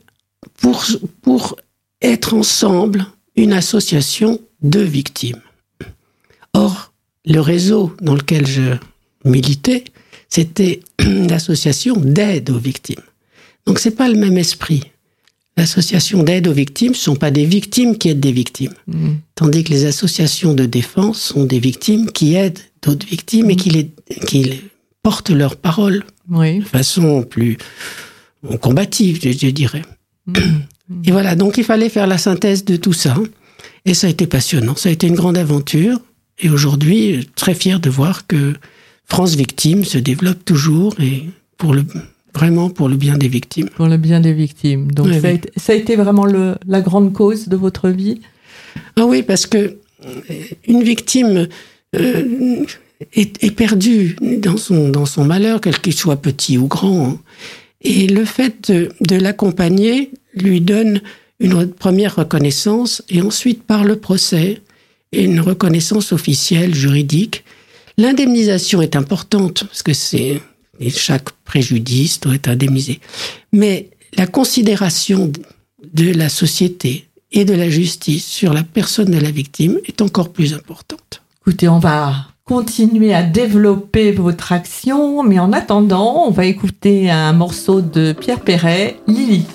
pour, 0.62 0.86
pour 1.22 1.56
être 2.02 2.34
ensemble 2.34 3.06
une 3.36 3.54
association 3.54 4.40
de 4.62 4.80
victimes. 4.80 5.42
Or, 6.54 6.94
le 7.26 7.40
réseau 7.40 7.96
dans 8.02 8.14
lequel 8.14 8.46
je 8.46 8.76
militais, 9.26 9.84
c'était 10.30 10.80
l'association 11.00 11.96
d'aide 11.96 12.50
aux 12.50 12.58
victimes. 12.58 13.02
Donc 13.66 13.80
c'est 13.80 13.96
pas 13.96 14.10
le 14.10 14.16
même 14.16 14.38
esprit. 14.38 14.84
L'association 15.56 16.24
d'aide 16.24 16.48
aux 16.48 16.54
victimes 16.54 16.94
ne 16.94 16.98
sont 16.98 17.16
pas 17.16 17.30
des 17.30 17.46
victimes 17.46 17.98
qui 17.98 18.10
aident 18.10 18.20
des 18.20 18.32
victimes. 18.32 18.74
Mmh. 18.88 19.10
Tandis 19.36 19.64
que 19.64 19.70
les 19.70 19.86
associations 19.86 20.54
de 20.54 20.66
défense 20.66 21.22
sont 21.22 21.46
des 21.46 21.60
victimes 21.60 22.12
qui 22.12 22.34
aident 22.34 22.60
d'autres 22.82 23.06
victimes 23.06 23.48
mmh. 23.48 23.52
et 23.52 23.56
qui, 23.56 23.70
les, 23.70 23.92
qui 24.26 24.44
les 24.44 24.62
portent 25.04 25.30
leurs 25.30 25.56
paroles 25.56 26.04
oui. 26.30 26.60
de 26.60 26.66
façon 26.66 27.22
plus 27.22 27.58
combative, 28.62 29.20
je, 29.22 29.32
je 29.32 29.50
dirais. 29.52 29.84
Mmh. 30.90 31.02
Et 31.06 31.12
voilà, 31.12 31.36
donc 31.36 31.58
il 31.58 31.64
fallait 31.64 31.88
faire 31.88 32.08
la 32.08 32.18
synthèse 32.18 32.66
de 32.66 32.76
tout 32.76 32.92
ça. 32.92 33.16
Et 33.86 33.94
ça 33.94 34.08
a 34.08 34.10
été 34.10 34.28
passionnant, 34.28 34.76
ça 34.76 34.90
a 34.90 34.92
été 34.92 35.08
une 35.08 35.16
grande 35.16 35.38
aventure. 35.38 35.98
Et 36.40 36.50
aujourd'hui, 36.50 37.30
très 37.36 37.54
fier 37.54 37.80
de 37.80 37.90
voir 37.90 38.28
que 38.28 38.54
France 39.08 39.36
Victime 39.36 39.84
se 39.84 39.98
développe 39.98 40.44
toujours 40.46 40.96
et 41.00 41.26
pour 41.58 41.74
le, 41.74 41.86
vraiment 42.34 42.70
pour 42.70 42.90
le 42.90 42.96
bien 42.96 43.18
des 43.18 43.28
victimes. 43.28 43.70
Pour 43.70 43.88
le 43.88 43.98
bien 43.98 44.20
des 44.20 44.34
victimes. 44.34 44.92
Donc 44.92 45.08
oui, 45.08 45.14
ça, 45.14 45.20
oui. 45.20 45.28
A 45.28 45.32
été, 45.32 45.52
ça, 45.58 45.74
A 45.74 45.76
été, 45.76 45.96
vraiment 45.96 46.26
le, 46.26 46.56
la 46.68 46.82
grande 46.82 47.14
cause 47.14 47.48
de 47.48 47.56
votre 47.56 47.90
vie? 47.90 48.22
Ah 48.96 49.06
oui, 49.06 49.24
parce 49.24 49.46
que 49.46 49.78
euh, 50.06 50.12
une 50.68 50.84
victime 50.84 51.48
euh, 51.96 52.66
est, 53.14 53.44
est, 53.44 53.52
perdue 53.52 54.16
dans 54.22 54.58
son, 54.58 54.90
dans 54.90 55.06
son 55.06 55.26
malheur, 55.26 55.62
quel 55.62 55.80
qu'il 55.80 55.94
soit 55.94 56.22
petit 56.22 56.58
ou 56.58 56.68
grand. 56.68 57.18
Et 57.82 58.08
le 58.08 58.26
fait 58.26 58.72
de, 58.72 58.90
de 59.02 59.16
l'accompagner 59.16 60.12
lui 60.34 60.62
donne 60.62 61.02
une 61.40 61.68
première 61.68 62.16
reconnaissance 62.16 63.04
et 63.10 63.22
ensuite 63.22 63.64
par 63.64 63.84
le 63.84 63.98
procès 63.98 64.62
une 65.12 65.40
reconnaissance 65.40 66.12
officielle 66.12 66.74
juridique. 66.74 67.44
L'indemnisation 67.98 68.82
est 68.82 68.96
importante 68.96 69.66
parce 69.66 69.84
que 69.84 69.94
c'est 69.94 70.42
chaque 70.90 71.32
préjudice 71.46 72.20
doit 72.20 72.36
être 72.36 72.48
indemnisé. 72.48 73.00
Mais 73.52 73.90
la 74.18 74.28
considération 74.28 75.32
de 75.94 76.12
la 76.12 76.30
société 76.30 77.08
et 77.32 77.46
de 77.46 77.54
la 77.54 77.70
justice 77.70 78.26
sur 78.26 78.54
la 78.54 78.64
personne 78.64 79.12
de 79.12 79.20
la 79.20 79.32
victime 79.32 79.80
est 79.86 80.02
encore 80.02 80.30
plus 80.30 80.54
importante. 80.54 81.22
Écoutez, 81.42 81.68
on 81.68 81.80
va 81.80 82.28
continuer 82.46 83.14
à 83.14 83.24
développer 83.24 84.12
votre 84.12 84.52
action, 84.52 85.24
mais 85.24 85.40
en 85.40 85.54
attendant, 85.54 86.26
on 86.28 86.32
va 86.32 86.46
écouter 86.46 87.10
un 87.10 87.34
morceau 87.34 87.82
de 87.82 88.14
Pierre 88.14 88.42
Perret, 88.42 88.98
Lily. 89.08 89.46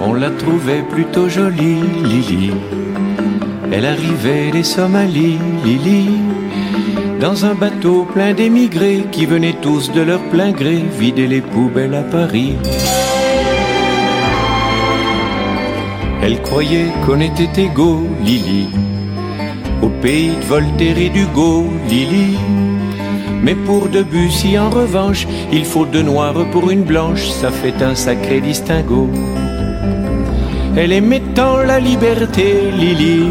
On 0.00 0.14
la 0.14 0.30
trouvait 0.30 0.82
plutôt 0.82 1.28
jolie, 1.28 1.80
Lily. 2.04 2.50
Elle 3.72 3.86
arrivait 3.86 4.50
des 4.50 4.62
Somalies, 4.62 5.38
Lily. 5.64 6.43
Dans 7.26 7.46
un 7.46 7.54
bateau 7.54 8.04
plein 8.04 8.34
d'émigrés 8.34 9.06
qui 9.10 9.24
venaient 9.24 9.58
tous 9.62 9.90
de 9.90 10.02
leur 10.02 10.20
plein 10.24 10.52
gré 10.52 10.76
vider 11.00 11.26
les 11.26 11.40
poubelles 11.40 11.94
à 11.94 12.02
Paris. 12.02 12.54
Elle 16.22 16.42
croyait 16.42 16.90
qu'on 17.06 17.20
était 17.20 17.62
égaux, 17.62 18.06
Lily 18.22 18.68
au 19.84 19.88
pays 20.02 20.32
de 20.36 20.44
Voltaire 20.44 20.98
et 20.98 21.08
d'Hugo, 21.08 21.64
Lily. 21.88 22.36
Mais 23.42 23.54
pour 23.54 23.88
Debussy, 23.88 24.58
en 24.58 24.68
revanche, 24.68 25.26
il 25.50 25.64
faut 25.64 25.86
deux 25.86 26.02
noirs 26.02 26.44
pour 26.52 26.70
une 26.70 26.84
blanche, 26.84 27.24
ça 27.28 27.50
fait 27.50 27.82
un 27.82 27.94
sacré 27.94 28.40
distinguo. 28.40 29.08
Elle 30.76 30.92
aimait 30.92 31.22
tant 31.34 31.58
la 31.58 31.80
liberté, 31.80 32.70
Lily. 32.78 33.30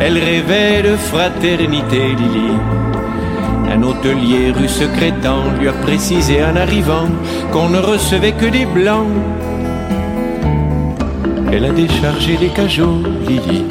Elle 0.00 0.18
rêvait 0.18 0.82
de 0.82 0.96
fraternité, 0.96 2.00
Lily. 2.20 2.79
Un 3.70 3.82
hôtelier 3.84 4.50
rue 4.50 4.68
secrétant 4.68 5.44
lui 5.58 5.68
a 5.68 5.72
précisé 5.72 6.42
en 6.42 6.56
arrivant 6.56 7.06
qu'on 7.52 7.68
ne 7.68 7.78
recevait 7.78 8.32
que 8.32 8.46
des 8.46 8.66
blancs. 8.66 9.06
Elle 11.52 11.64
a 11.64 11.70
déchargé 11.70 12.36
les 12.40 12.48
cajots, 12.48 13.02
Lily. 13.28 13.64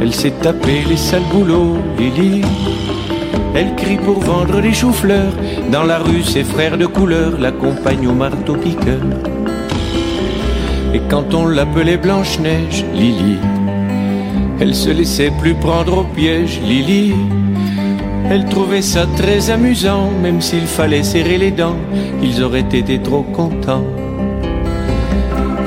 Elle 0.00 0.14
s'est 0.14 0.34
tapée 0.42 0.82
les 0.88 0.96
sales 0.96 1.28
boulots, 1.30 1.76
Lily. 1.98 2.40
Elle 3.54 3.74
crie 3.76 3.98
pour 3.98 4.20
vendre 4.20 4.62
des 4.62 4.72
choux-fleurs. 4.72 5.34
Dans 5.70 5.84
la 5.84 5.98
rue, 5.98 6.22
ses 6.22 6.44
frères 6.44 6.78
de 6.78 6.86
couleur 6.86 7.38
l'accompagnent 7.38 8.08
au 8.08 8.14
marteau-piqueur. 8.14 9.02
Et 10.94 11.02
quand 11.10 11.34
on 11.34 11.46
l'appelait 11.48 11.98
Blanche-Neige, 11.98 12.84
Lily, 12.94 13.36
elle 14.58 14.74
se 14.74 14.88
laissait 14.90 15.32
plus 15.38 15.54
prendre 15.54 15.98
au 15.98 16.04
piège, 16.04 16.60
Lily. 16.62 17.14
Elle 18.30 18.46
trouvait 18.46 18.82
ça 18.82 19.06
très 19.16 19.50
amusant, 19.50 20.10
même 20.22 20.40
s'il 20.40 20.66
fallait 20.66 21.02
serrer 21.02 21.36
les 21.36 21.50
dents, 21.50 21.76
ils 22.22 22.42
auraient 22.42 22.60
été 22.60 22.98
trop 23.00 23.22
contents. 23.22 23.84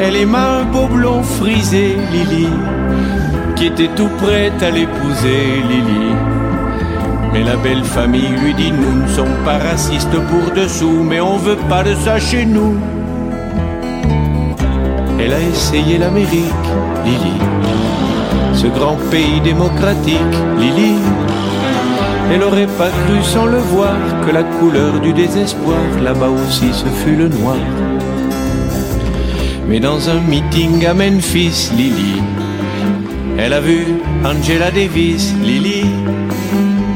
Elle 0.01 0.15
aima 0.15 0.59
un 0.59 0.63
beau 0.63 0.87
blond 0.87 1.21
frisé, 1.23 1.95
Lily 2.11 2.47
qui 3.55 3.67
était 3.67 3.89
tout 3.95 4.09
prête 4.17 4.61
à 4.61 4.71
l'épouser, 4.71 5.63
Lily. 5.69 6.13
Mais 7.31 7.43
la 7.43 7.55
belle 7.55 7.83
famille 7.83 8.27
lui 8.43 8.53
dit 8.53 8.71
Nous 8.71 9.03
ne 9.03 9.07
sommes 9.07 9.37
pas 9.45 9.57
racistes 9.57 10.19
pour 10.29 10.53
dessous, 10.53 11.03
mais 11.03 11.21
on 11.21 11.37
veut 11.37 11.57
pas 11.69 11.83
de 11.83 11.95
ça 11.95 12.19
chez 12.19 12.45
nous. 12.45 12.75
Elle 15.19 15.33
a 15.33 15.39
essayé 15.39 15.97
l'Amérique, 15.97 16.65
Lily. 17.05 17.37
Ce 18.53 18.67
grand 18.67 18.97
pays 19.09 19.39
démocratique, 19.41 20.35
Lily. 20.59 20.95
Elle 22.33 22.41
aurait 22.41 22.73
pas 22.79 22.89
cru 22.89 23.21
sans 23.21 23.45
le 23.45 23.59
voir 23.59 23.95
que 24.25 24.31
la 24.31 24.41
couleur 24.41 24.99
du 24.99 25.13
désespoir, 25.13 25.77
là-bas 26.01 26.29
aussi, 26.29 26.73
ce 26.73 26.87
fut 26.87 27.15
le 27.15 27.27
noir. 27.27 27.57
Mais 29.67 29.79
dans 29.79 30.09
un 30.09 30.19
meeting 30.19 30.83
à 30.87 30.95
Memphis, 30.95 31.69
Lily, 31.77 32.23
elle 33.37 33.53
a 33.53 33.61
vu 33.61 33.85
Angela 34.25 34.71
Davis, 34.71 35.31
Lily, 35.43 35.85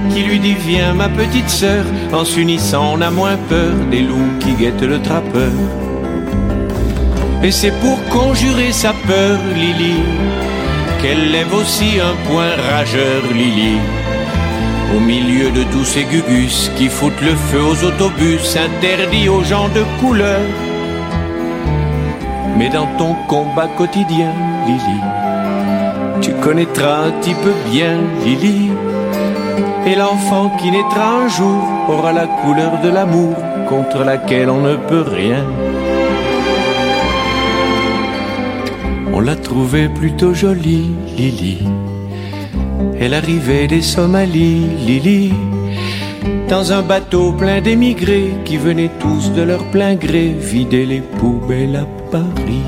qui 0.10 0.24
lui 0.24 0.40
dit 0.40 0.56
Viens 0.56 0.96
ma 0.96 1.08
petite 1.08 1.50
sœur, 1.50 1.86
en 2.12 2.26
s'unissant 2.26 2.96
on 2.96 3.02
a 3.02 3.12
moins 3.12 3.38
peur 3.48 3.76
des 3.92 4.02
loups 4.02 4.40
qui 4.40 4.54
guettent 4.54 4.82
le 4.82 5.00
trappeur. 5.00 5.52
Et 7.44 7.52
c'est 7.52 7.74
pour 7.80 8.04
conjurer 8.10 8.72
sa 8.72 8.92
peur, 9.06 9.38
Lily, 9.56 10.02
qu'elle 11.00 11.30
lève 11.32 11.54
aussi 11.54 12.00
un 12.00 12.16
point 12.28 12.56
rageur, 12.72 13.22
Lily. 13.32 13.78
Au 14.96 15.00
milieu 15.02 15.52
de 15.52 15.64
tous 15.72 15.84
ces 15.84 16.06
gugus 16.06 16.72
qui 16.78 16.88
foutent 16.88 17.22
le 17.22 17.36
feu 17.36 17.62
aux 17.62 17.84
autobus 17.84 18.56
interdits 18.56 19.28
aux 19.28 19.44
gens 19.44 19.68
de 19.70 19.84
couleur. 20.00 20.40
Mais 22.58 22.70
dans 22.70 22.88
ton 22.98 23.14
combat 23.28 23.68
quotidien, 23.78 24.32
Lily, 24.66 25.02
tu 26.22 26.32
connaîtras 26.36 27.08
un 27.08 27.12
petit 27.12 27.34
peu 27.34 27.52
bien 27.70 27.98
Lily. 28.24 28.72
Et 29.86 29.96
l'enfant 29.96 30.52
qui 30.58 30.72
naîtra 30.72 31.24
un 31.24 31.28
jour 31.28 31.62
aura 31.90 32.14
la 32.14 32.28
couleur 32.28 32.80
de 32.82 32.90
l'amour 32.90 33.36
contre 33.68 34.06
laquelle 34.06 34.50
on 34.50 34.62
ne 34.62 34.76
peut 34.78 35.06
rien. 35.06 35.44
On 39.14 39.20
l'a 39.20 39.36
trouvée 39.36 39.90
plutôt 39.90 40.34
jolie, 40.34 40.92
Lily. 41.18 41.60
Elle 43.00 43.14
arrivait 43.14 43.68
des 43.68 43.82
Somalies, 43.82 44.68
Lily. 44.86 45.34
Dans 46.50 46.72
un 46.72 46.82
bateau 46.82 47.34
plein 47.34 47.62
d'émigrés 47.62 48.34
qui 48.46 48.58
venaient 48.58 48.92
tous 49.00 49.32
de 49.34 49.42
leur 49.42 49.64
plein 49.72 49.96
gré 49.96 50.30
vider 50.30 50.86
les 50.86 51.02
poubelles 51.02 51.76
à 51.76 51.86
Paris. 52.12 52.64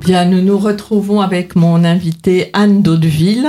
Bien, 0.00 0.24
nous 0.24 0.42
nous 0.42 0.58
retrouvons 0.58 1.20
avec 1.20 1.54
mon 1.54 1.84
invité 1.84 2.50
Anne 2.54 2.82
Daudeville 2.82 3.48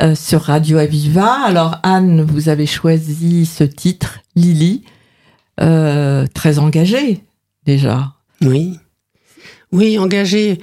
euh, 0.00 0.14
sur 0.14 0.42
Radio 0.42 0.78
Aviva. 0.78 1.44
Alors 1.44 1.78
Anne, 1.82 2.22
vous 2.22 2.48
avez 2.48 2.66
choisi 2.66 3.44
ce 3.44 3.64
titre, 3.64 4.20
Lily, 4.34 4.84
euh, 5.60 6.26
très 6.32 6.58
engagée 6.58 7.24
déjà. 7.66 8.14
Oui, 8.42 8.78
oui, 9.72 9.98
engagée. 9.98 10.58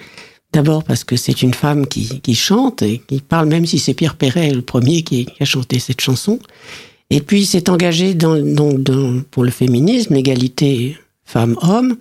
D'abord 0.51 0.83
parce 0.83 1.03
que 1.03 1.15
c'est 1.15 1.43
une 1.43 1.53
femme 1.53 1.85
qui, 1.85 2.21
qui, 2.21 2.33
chante 2.33 2.81
et 2.81 3.03
qui 3.05 3.21
parle, 3.21 3.47
même 3.47 3.67
si 3.67 3.77
c'est 3.77 3.93
Pierre 3.93 4.15
Perret 4.15 4.51
le 4.51 4.63
premier 4.63 5.03
qui, 5.03 5.27
a 5.39 5.45
chanté 5.45 5.77
cette 5.77 6.01
chanson. 6.01 6.39
Et 7.11 7.21
puis 7.21 7.45
c'est 7.45 7.69
engagée 7.69 8.15
dans, 8.15 8.35
dans, 8.35 9.21
pour 9.29 9.43
le 9.43 9.51
féminisme, 9.51 10.15
l'égalité 10.15 10.97
femmes-hommes, 11.23 11.97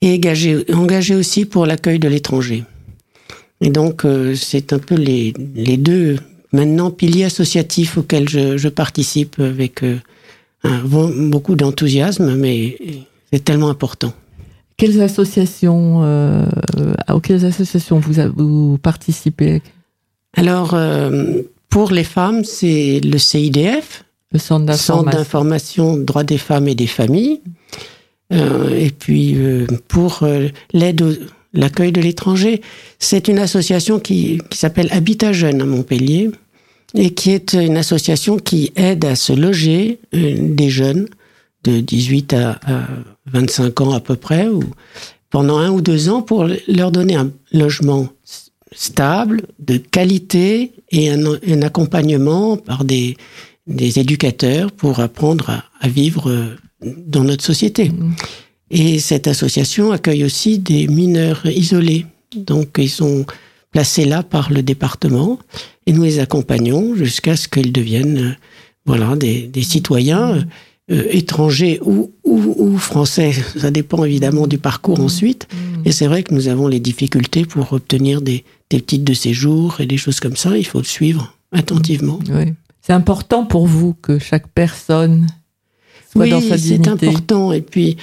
et 0.00 0.14
engagée, 0.14 0.64
engagée 0.72 1.14
aussi 1.14 1.44
pour 1.44 1.64
l'accueil 1.64 2.00
de 2.00 2.08
l'étranger. 2.08 2.64
Et 3.60 3.70
donc, 3.70 4.04
euh, 4.04 4.34
c'est 4.34 4.72
un 4.72 4.80
peu 4.80 4.96
les, 4.96 5.32
les, 5.54 5.76
deux, 5.76 6.16
maintenant, 6.52 6.90
piliers 6.90 7.24
associatifs 7.24 7.96
auxquels 7.96 8.28
je, 8.28 8.68
participe 8.68 9.38
avec 9.38 9.84
euh, 9.84 9.98
beaucoup 10.84 11.54
d'enthousiasme, 11.54 12.34
mais 12.34 12.76
c'est 13.32 13.44
tellement 13.44 13.68
important. 13.68 14.12
Quelles 14.82 15.00
associations, 15.00 16.00
euh, 16.02 16.44
auxquelles 17.08 17.44
associations 17.44 18.00
vous, 18.00 18.14
vous 18.34 18.78
participez? 18.78 19.62
Alors, 20.36 20.74
euh, 20.74 21.42
pour 21.68 21.92
les 21.92 22.02
femmes, 22.02 22.42
c'est 22.44 23.00
le 23.00 23.16
CIDF, 23.18 24.04
le 24.32 24.40
Centre 24.40 24.64
d'information 25.04 25.96
droits 25.96 26.24
des 26.24 26.38
femmes 26.38 26.66
et 26.66 26.74
des 26.74 26.88
familles. 26.88 27.40
Euh, 28.32 28.74
et 28.76 28.90
puis, 28.90 29.36
pour 29.86 30.26
l'aide 30.72 31.02
aux 31.02 31.12
l'accueil 31.54 31.92
de 31.92 32.00
l'étranger. 32.00 32.60
C'est 32.98 33.28
une 33.28 33.38
association 33.38 33.98
qui, 33.98 34.40
qui 34.50 34.58
s'appelle 34.58 34.88
Habitat 34.90 35.32
Jeune 35.32 35.60
à 35.60 35.64
Montpellier 35.64 36.30
et 36.94 37.10
qui 37.10 37.30
est 37.30 37.54
une 37.54 37.76
association 37.76 38.36
qui 38.36 38.72
aide 38.76 39.04
à 39.04 39.16
se 39.16 39.32
loger 39.32 39.98
euh, 40.14 40.36
des 40.38 40.68
jeunes 40.68 41.08
de 41.64 41.80
18 41.80 42.34
à, 42.34 42.60
25 43.32 43.80
ans 43.80 43.92
à 43.92 44.00
peu 44.00 44.16
près, 44.16 44.48
ou 44.48 44.62
pendant 45.30 45.58
un 45.58 45.70
ou 45.70 45.80
deux 45.80 46.08
ans 46.08 46.22
pour 46.22 46.46
leur 46.68 46.90
donner 46.90 47.14
un 47.14 47.30
logement 47.52 48.08
stable, 48.72 49.42
de 49.58 49.76
qualité 49.76 50.72
et 50.90 51.10
un, 51.10 51.24
un 51.24 51.62
accompagnement 51.62 52.56
par 52.56 52.84
des, 52.84 53.16
des 53.66 53.98
éducateurs 53.98 54.72
pour 54.72 55.00
apprendre 55.00 55.50
à, 55.50 55.64
à 55.80 55.88
vivre 55.88 56.56
dans 56.82 57.24
notre 57.24 57.44
société. 57.44 57.90
Mmh. 57.90 58.14
Et 58.70 58.98
cette 58.98 59.26
association 59.26 59.92
accueille 59.92 60.24
aussi 60.24 60.58
des 60.58 60.88
mineurs 60.88 61.44
isolés. 61.44 62.06
Donc 62.34 62.76
ils 62.78 62.90
sont 62.90 63.26
placés 63.70 64.06
là 64.06 64.22
par 64.22 64.50
le 64.50 64.62
département 64.62 65.38
et 65.86 65.92
nous 65.92 66.04
les 66.04 66.18
accompagnons 66.18 66.94
jusqu'à 66.94 67.36
ce 67.36 67.48
qu'ils 67.48 67.72
deviennent 67.72 68.36
voilà 68.86 69.14
des, 69.16 69.42
des 69.42 69.62
citoyens 69.62 70.44
euh, 70.92 71.04
étrangers 71.10 71.80
ou, 71.82 72.12
ou, 72.24 72.54
ou, 72.58 72.78
français. 72.78 73.32
Ça 73.56 73.70
dépend 73.70 74.04
évidemment 74.04 74.46
du 74.46 74.58
parcours 74.58 75.00
mmh. 75.00 75.04
ensuite. 75.04 75.48
Mmh. 75.50 75.82
Et 75.86 75.92
c'est 75.92 76.06
vrai 76.06 76.22
que 76.22 76.34
nous 76.34 76.48
avons 76.48 76.68
les 76.68 76.80
difficultés 76.80 77.44
pour 77.44 77.72
obtenir 77.72 78.20
des, 78.20 78.44
des 78.70 78.80
titres 78.80 79.04
de 79.04 79.14
séjour 79.14 79.80
et 79.80 79.86
des 79.86 79.96
choses 79.96 80.20
comme 80.20 80.36
ça. 80.36 80.56
Il 80.56 80.66
faut 80.66 80.78
le 80.78 80.84
suivre 80.84 81.36
attentivement. 81.52 82.18
Oui. 82.30 82.52
C'est 82.82 82.92
important 82.92 83.44
pour 83.44 83.66
vous 83.66 83.94
que 84.02 84.18
chaque 84.18 84.48
personne 84.48 85.26
soit 86.10 86.24
oui, 86.24 86.30
dans 86.30 86.40
sa 86.40 86.58
c'est 86.58 86.78
dignité. 86.78 86.90
important. 86.90 87.52
Et 87.52 87.62
puis, 87.62 87.96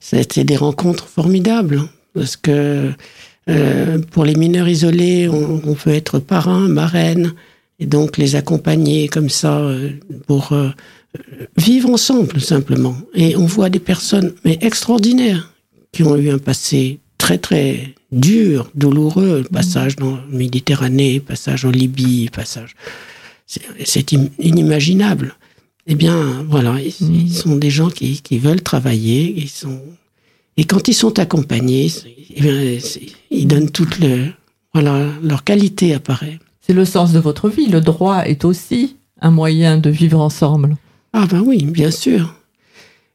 c'était 0.00 0.44
des 0.44 0.56
rencontres 0.56 1.06
formidables. 1.06 1.82
Parce 2.14 2.36
que 2.36 2.92
euh, 3.48 3.98
pour 4.10 4.24
les 4.24 4.34
mineurs 4.34 4.68
isolés, 4.68 5.28
on, 5.28 5.62
on 5.64 5.74
peut 5.74 5.90
être 5.90 6.18
parrain, 6.18 6.68
marraine, 6.68 7.32
et 7.78 7.86
donc 7.86 8.16
les 8.16 8.36
accompagner 8.36 9.08
comme 9.08 9.30
ça 9.30 9.58
euh, 9.58 9.90
pour 10.26 10.52
euh, 10.52 10.70
vivre 11.56 11.90
ensemble, 11.90 12.40
simplement. 12.40 12.96
Et 13.14 13.36
on 13.36 13.46
voit 13.46 13.70
des 13.70 13.80
personnes 13.80 14.32
mais 14.44 14.58
extraordinaires 14.60 15.52
qui 15.92 16.02
ont 16.02 16.16
eu 16.16 16.30
un 16.30 16.38
passé 16.38 17.00
très, 17.18 17.38
très 17.38 17.94
dur, 18.10 18.70
douloureux, 18.74 19.44
passage 19.52 19.96
dans 19.96 20.16
la 20.16 20.24
Méditerranée, 20.30 21.20
passage 21.20 21.64
en 21.64 21.70
Libye, 21.70 22.28
passage... 22.30 22.74
C'est 23.46 23.62
c'est 23.84 24.14
im- 24.14 24.30
inimaginable. 24.38 25.34
Eh 25.86 25.94
bien, 25.94 26.46
voilà, 26.48 26.76
ils, 26.80 27.24
ils 27.26 27.34
sont 27.34 27.56
des 27.56 27.68
gens 27.68 27.90
qui, 27.90 28.22
qui 28.22 28.38
veulent 28.38 28.62
travailler, 28.62 29.34
ils 29.36 29.50
sont 29.50 29.80
et 30.56 30.64
quand 30.64 30.86
ils 30.88 30.94
sont 30.94 31.18
accompagnés, 31.18 31.90
eh 32.34 32.40
bien, 32.40 32.78
ils 33.30 33.46
donnent 33.46 33.70
toute 33.70 33.98
le 33.98 34.26
voilà 34.72 35.08
leur 35.22 35.44
qualité 35.44 35.92
apparaît. 35.92 36.38
C'est 36.60 36.72
le 36.72 36.84
sens 36.84 37.12
de 37.12 37.18
votre 37.18 37.48
vie. 37.50 37.66
Le 37.66 37.80
droit 37.80 38.22
est 38.24 38.44
aussi 38.44 38.96
un 39.20 39.30
moyen 39.30 39.76
de 39.76 39.90
vivre 39.90 40.20
ensemble. 40.20 40.76
Ah 41.12 41.26
ben 41.26 41.40
oui, 41.40 41.64
bien 41.64 41.90
sûr. 41.90 42.34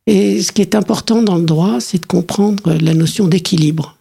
Et 0.06 0.42
ce 0.42 0.52
qui 0.52 0.62
est 0.62 0.76
important 0.76 1.22
dans 1.22 1.36
le 1.38 1.44
droit, 1.46 1.80
c'est 1.82 2.00
de 2.02 2.06
comprendre 2.06 2.74
la 2.80 2.94
notion 2.94 3.28
d'équilibre. 3.28 3.98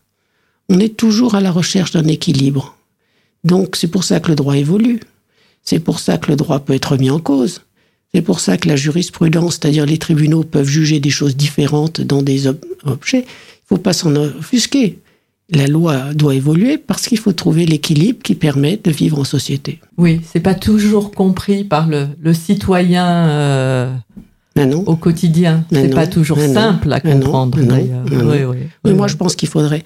On 0.69 0.79
est 0.81 0.97
toujours 0.97 1.35
à 1.35 1.41
la 1.41 1.51
recherche 1.51 1.93
d'un 1.93 2.07
équilibre. 2.07 2.77
Donc 3.45 3.77
c'est 3.77 3.89
pour 3.89 4.05
ça 4.05 4.21
que 4.21 4.29
le 4.29 4.35
droit 4.37 4.57
évolue. 4.57 5.01
C'est 5.63 5.81
pour 5.81 5.99
ça 5.99 6.19
que 6.19 6.31
le 6.31 6.37
droit 6.37 6.61
peut 6.61 6.75
être 6.75 6.97
mis 6.97 7.11
en 7.11 7.19
cause. 7.19 7.63
C'est 8.15 8.23
pour 8.23 8.41
ça 8.41 8.57
que 8.57 8.69
la 8.69 8.77
jurisprudence, 8.77 9.55
c'est-à-dire 9.55 9.87
les 9.87 9.99
tribunaux, 9.99 10.45
peuvent 10.45 10.69
juger 10.69 11.01
des 11.01 11.11
choses 11.11 11.37
différentes 11.37 12.01
dans 12.01 12.23
des 12.23 12.47
ob- 12.47 12.65
objets. 12.85 13.21
Il 13.21 13.73
ne 13.73 13.77
faut 13.77 13.83
pas 13.83 13.93
s'en 13.93 14.15
offusquer. 14.15 14.99
La 15.51 15.69
loi 15.69 16.13
doit 16.13 16.35
évoluer 16.35 16.77
parce 16.77 17.07
qu'il 17.07 17.19
faut 17.19 17.33
trouver 17.33 17.67
l'équilibre 17.67 18.19
qui 18.23 18.35
permet 18.35 18.81
de 18.83 18.91
vivre 18.91 19.21
en 19.21 19.25
société. 19.25 19.81
Oui, 19.97 20.21
c'est 20.25 20.41
pas 20.41 20.55
toujours 20.55 21.13
compris 21.13 21.63
par 21.63 21.87
le, 21.87 22.09
le 22.21 22.35
citoyen 22.35 23.07
euh, 23.29 23.95
non. 24.57 24.83
au 24.87 24.97
quotidien. 24.97 25.65
Mais 25.71 25.83
C'est 25.83 25.95
pas 25.95 26.09
toujours 26.09 26.41
simple 26.41 26.93
à 26.93 27.01
comprendre 27.01 27.59
mais. 27.61 27.89
Oui, 28.11 28.45
oui, 28.45 28.57
Mais 28.85 28.93
moi, 28.93 29.07
je 29.07 29.17
pense 29.17 29.37
qu'il 29.37 29.49
faudrait 29.49 29.85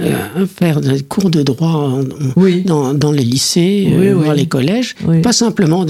euh, 0.00 0.46
faire 0.46 0.80
des 0.80 1.02
cours 1.02 1.30
de 1.30 1.42
droit 1.42 1.68
en- 1.68 2.00
en- 2.02 2.04
Oui, 2.36 2.62
dans, 2.62 2.94
dans 2.94 3.12
les 3.12 3.22
lycées, 3.24 3.88
Oui, 3.96 4.06
euh, 4.08 4.14
oui. 4.14 4.26
dans 4.26 4.32
les 4.32 4.46
collèges. 4.46 4.94
Pas 5.22 5.32
simplement 5.32 5.84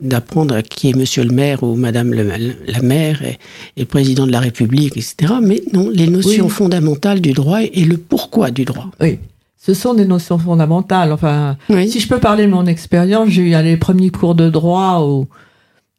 d'apprendre 0.00 0.60
qui 0.62 0.90
est 0.90 0.96
monsieur 0.96 1.24
le 1.24 1.30
maire 1.32 1.62
ou 1.62 1.74
madame 1.74 2.12
le- 2.12 2.28
la 2.66 2.82
maire 2.82 3.22
et, 3.22 3.38
et 3.76 3.80
le 3.80 3.86
président 3.86 4.26
de 4.26 4.32
la 4.32 4.40
République, 4.40 4.96
etc. 4.96 5.34
Mais 5.42 5.62
non, 5.72 5.88
les 5.92 6.06
notions 6.08 6.48
fondamentales 6.48 7.20
du 7.20 7.32
droit 7.32 7.60
et 7.62 7.84
le 7.84 7.96
pourquoi 7.96 8.50
du 8.50 8.64
droit. 8.64 8.90
oui. 9.00 9.18
Ce 9.66 9.72
sont 9.72 9.94
des 9.94 10.04
notions 10.04 10.36
fondamentales. 10.38 11.10
Enfin, 11.10 11.56
si 11.88 11.98
je 11.98 12.06
peux 12.06 12.18
parler 12.18 12.44
de 12.44 12.50
mon 12.50 12.66
expérience, 12.66 13.30
j'ai 13.30 13.40
eu 13.40 13.62
les 13.62 13.78
premiers 13.78 14.10
cours 14.10 14.34
de 14.34 14.50
droit 14.50 15.00
où 15.08 15.26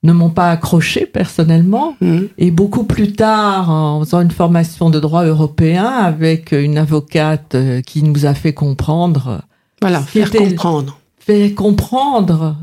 ne 0.06 0.14
m'ont 0.14 0.30
pas 0.30 0.52
accroché 0.52 1.06
personnellement. 1.06 1.96
Mhm. 2.02 2.30
Et 2.38 2.52
beaucoup 2.52 2.84
plus 2.86 3.12
tard, 3.14 3.70
en 3.70 4.00
faisant 4.04 4.22
une 4.22 4.32
formation 4.32 4.90
de 4.90 5.00
droit 5.00 5.26
européen 5.26 5.86
avec 5.86 6.52
une 6.54 6.78
avocate 6.78 7.56
euh, 7.56 7.82
qui 7.82 8.04
nous 8.04 8.26
a 8.26 8.34
fait 8.34 8.54
comprendre, 8.54 9.42
Voilà, 9.82 10.00
faire 10.02 10.32
comprendre. 10.32 10.98
fait 11.20 11.52
comprendre 11.54 12.56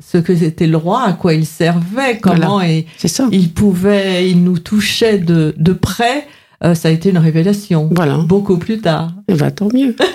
ce 0.00 0.18
que 0.18 0.34
c'était 0.34 0.66
le 0.66 0.72
droit, 0.72 1.02
à 1.06 1.12
quoi 1.12 1.34
il 1.34 1.44
servait, 1.46 2.18
comment 2.18 2.60
et 2.62 2.86
C'est 2.96 3.08
ça. 3.08 3.28
il 3.30 3.52
pouvait, 3.52 4.30
il 4.30 4.42
nous 4.42 4.58
touchait 4.58 5.18
de, 5.18 5.54
de 5.58 5.72
près. 5.72 6.26
Euh, 6.64 6.74
ça 6.74 6.88
a 6.88 6.90
été 6.90 7.10
une 7.10 7.18
révélation. 7.18 7.90
Voilà. 7.94 8.16
Beaucoup 8.16 8.56
plus 8.56 8.80
tard. 8.80 9.12
Eh 9.28 9.34
ben, 9.34 9.50
tant 9.50 9.68
mieux. 9.74 9.94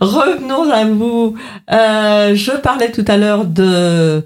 Revenons 0.00 0.70
à 0.70 0.84
vous. 0.84 1.34
Euh, 1.72 2.34
je 2.34 2.52
parlais 2.52 2.90
tout 2.92 3.04
à 3.08 3.16
l'heure 3.16 3.44
de 3.44 4.22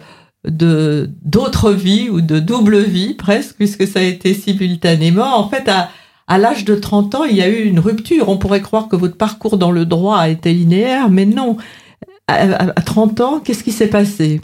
d'autres 0.46 1.70
vies 1.72 2.08
ou 2.08 2.22
de 2.22 2.38
double 2.40 2.78
vie 2.80 3.12
presque 3.14 3.56
puisque 3.56 3.86
ça 3.86 3.98
a 4.00 4.02
été 4.02 4.32
simultanément. 4.34 5.36
En 5.38 5.48
fait, 5.48 5.68
à 5.68 5.90
à 6.28 6.38
l'âge 6.38 6.64
de 6.64 6.76
30 6.76 7.16
ans, 7.16 7.24
il 7.24 7.34
y 7.36 7.42
a 7.42 7.48
eu 7.48 7.64
une 7.64 7.80
rupture. 7.80 8.28
On 8.28 8.36
pourrait 8.38 8.60
croire 8.60 8.86
que 8.86 8.94
votre 8.94 9.16
parcours 9.16 9.58
dans 9.58 9.72
le 9.72 9.84
droit 9.84 10.16
a 10.18 10.28
été 10.28 10.52
linéaire, 10.52 11.10
mais 11.10 11.26
non. 11.26 11.56
À, 12.28 12.34
à- 12.34 12.70
à 12.70 12.82
30 12.82 13.20
ans, 13.20 13.40
qu'est-ce 13.40 13.64
qui 13.64 13.72
s'est 13.72 13.88
passé? 13.88 14.40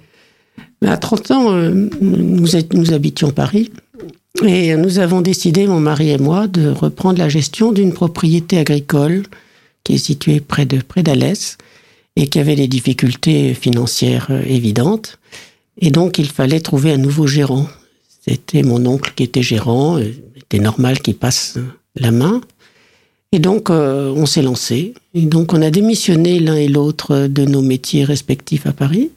À 0.84 0.96
30 0.96 1.30
ans, 1.30 1.52
euh, 1.52 1.88
nous, 2.00 2.46
nous 2.74 2.92
habitions 2.92 3.30
Paris 3.30 3.70
et 4.44 4.74
nous 4.76 4.98
avons 4.98 5.20
décidé, 5.20 5.68
mon 5.68 5.78
mari 5.78 6.10
et 6.10 6.18
moi, 6.18 6.48
de 6.48 6.68
reprendre 6.68 7.20
la 7.20 7.28
gestion 7.28 7.70
d'une 7.70 7.92
propriété 7.92 8.58
agricole 8.58 9.22
qui 9.86 9.94
est 9.94 9.98
située 9.98 10.40
près 10.40 10.66
de 10.66 10.78
près 10.80 11.04
d'Alès 11.04 11.58
et 12.16 12.26
qui 12.26 12.40
avait 12.40 12.56
des 12.56 12.66
difficultés 12.66 13.54
financières 13.54 14.26
euh, 14.30 14.42
évidentes. 14.58 15.20
Et 15.80 15.90
donc, 15.92 16.18
il 16.18 16.28
fallait 16.28 16.58
trouver 16.58 16.90
un 16.90 16.96
nouveau 16.96 17.28
gérant. 17.28 17.68
C'était 18.26 18.64
mon 18.64 18.84
oncle 18.84 19.12
qui 19.14 19.22
était 19.22 19.44
gérant. 19.44 19.98
euh, 20.00 20.12
C'était 20.34 20.58
normal 20.58 20.98
qu'il 20.98 21.14
passe 21.14 21.56
la 21.94 22.10
main. 22.10 22.40
Et 23.30 23.38
donc, 23.38 23.70
euh, 23.70 24.12
on 24.16 24.26
s'est 24.26 24.42
lancé. 24.42 24.94
Et 25.14 25.26
donc, 25.34 25.52
on 25.52 25.62
a 25.62 25.70
démissionné 25.70 26.40
l'un 26.40 26.56
et 26.56 26.68
l'autre 26.68 27.28
de 27.28 27.44
nos 27.44 27.62
métiers 27.62 28.02
respectifs 28.02 28.66
à 28.66 28.72
Paris. 28.72 29.10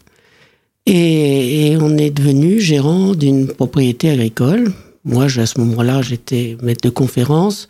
Et, 0.85 1.71
et 1.71 1.77
on 1.77 1.97
est 1.97 2.11
devenu 2.11 2.61
gérant 2.61 3.15
d'une 3.15 3.47
propriété 3.47 4.11
agricole. 4.11 4.71
Moi, 5.03 5.25
à 5.25 5.45
ce 5.47 5.59
moment-là, 5.61 6.03
j'étais 6.03 6.57
maître 6.61 6.83
de 6.83 6.93
conférence. 6.93 7.69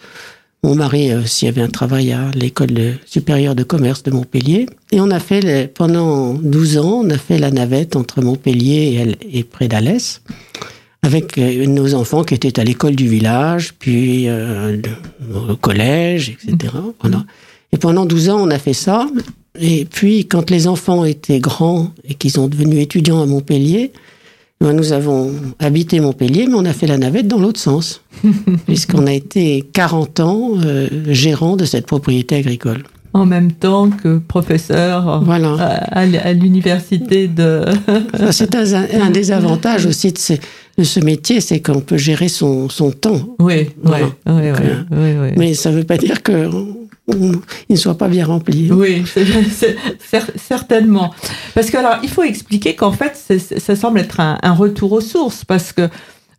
Mon 0.64 0.76
mari 0.76 1.12
euh, 1.12 1.22
aussi 1.22 1.48
avait 1.48 1.62
un 1.62 1.70
travail 1.70 2.12
à 2.12 2.32
l'école 2.36 2.98
supérieure 3.06 3.56
de 3.56 3.64
commerce 3.64 4.04
de 4.04 4.12
Montpellier. 4.12 4.66
Et 4.92 5.00
on 5.00 5.10
a 5.10 5.20
fait, 5.20 5.40
les- 5.42 5.68
pendant 5.68 6.34
12 6.34 6.78
ans, 6.78 7.02
on 7.06 7.10
a 7.10 7.18
fait 7.18 7.38
la 7.38 7.50
navette 7.52 7.96
entre 7.96 8.22
Montpellier 8.22 9.16
et, 9.32 9.44
près 9.44 9.68
d'Alès, 9.70 10.22
avec 11.02 11.38
euh, 11.38 11.66
nos 11.66 11.94
enfants 11.96 12.24
qui 12.24 12.34
étaient 12.34 12.60
à 12.60 12.64
l'école 12.64 12.96
du 12.96 13.08
village, 13.08 13.74
puis 13.80 14.28
euh, 14.28 14.78
au 15.50 15.56
collège, 15.56 16.30
etc. 16.44 16.74
Voilà. 17.02 17.26
Et 17.72 17.78
pendant 17.78 18.06
12 18.06 18.30
ans, 18.30 18.40
on 18.42 18.50
a 18.52 18.60
fait 18.60 18.74
ça. 18.74 19.08
Et 19.60 19.86
puis, 19.86 20.28
quand 20.28 20.50
les 20.50 20.68
enfants 20.68 21.06
étaient 21.06 21.40
grands 21.40 21.92
et 22.08 22.16
qu'ils 22.16 22.32
sont 22.32 22.48
devenus 22.48 22.80
étudiants 22.82 23.22
à 23.22 23.26
Montpellier, 23.26 23.92
nous 24.62 24.92
avons 24.92 25.32
habité 25.60 26.00
Montpellier, 26.02 26.46
mais 26.48 26.56
on 26.56 26.66
a 26.66 26.74
fait 26.74 26.88
la 26.88 26.98
navette 26.98 27.28
dans 27.28 27.40
l'autre 27.40 27.60
sens, 27.60 28.02
puisqu'on 28.66 29.08
a 29.08 29.14
été 29.14 29.64
40 29.74 30.20
ans 30.20 30.52
euh, 30.66 30.88
gérant 31.08 31.56
de 31.56 31.64
cette 31.66 31.86
propriété 31.86 32.36
agricole. 32.36 32.84
en 33.14 33.26
même 33.26 33.54
temps 33.54 33.90
que 33.90 34.18
professeur 34.20 35.24
Voilà. 35.24 35.54
à, 35.54 36.02
à- 36.02 36.34
l'université 36.34 37.28
de. 37.30 37.64
C'est 38.32 38.54
un, 38.56 38.86
un 39.02 39.10
des 39.10 39.32
avantages 39.32 39.86
aussi 39.86 40.12
de 40.12 40.18
ce, 40.18 40.34
de 40.78 40.84
ce 40.84 41.00
métier, 41.00 41.42
c'est 41.42 41.60
qu'on 41.62 41.82
peut 41.82 41.98
gérer 41.98 42.30
son, 42.30 42.70
son 42.70 42.92
temps. 42.92 43.36
oui, 43.40 43.56
oui, 43.56 43.68
Voilà. 43.84 44.06
oui, 44.28 44.34
oui, 44.36 44.48
Donc, 44.52 44.60
euh. 44.92 45.32
Mais 45.38 45.54
ça 45.54 45.72
ne 45.72 45.76
veut 45.78 45.84
pas 45.84 45.98
dire 45.98 46.24
que 46.24 46.50
il 47.12 47.42
ne 47.72 47.76
soit 47.76 47.98
pas 47.98 48.08
bien 48.08 48.26
rempli. 48.26 48.72
Oui, 48.72 49.04
certainement. 50.36 51.14
Parce 51.56 51.70
que 51.70 51.78
alors, 51.78 51.98
il 52.04 52.10
faut 52.10 52.24
expliquer 52.24 52.76
qu'en 52.76 52.92
fait, 52.92 53.16
ça 53.58 53.76
semble 53.76 54.00
être 54.00 54.20
un, 54.20 54.38
un 54.44 54.54
retour 54.54 54.92
aux 54.92 55.02
sources, 55.02 55.44
parce 55.46 55.72
que 55.74 55.90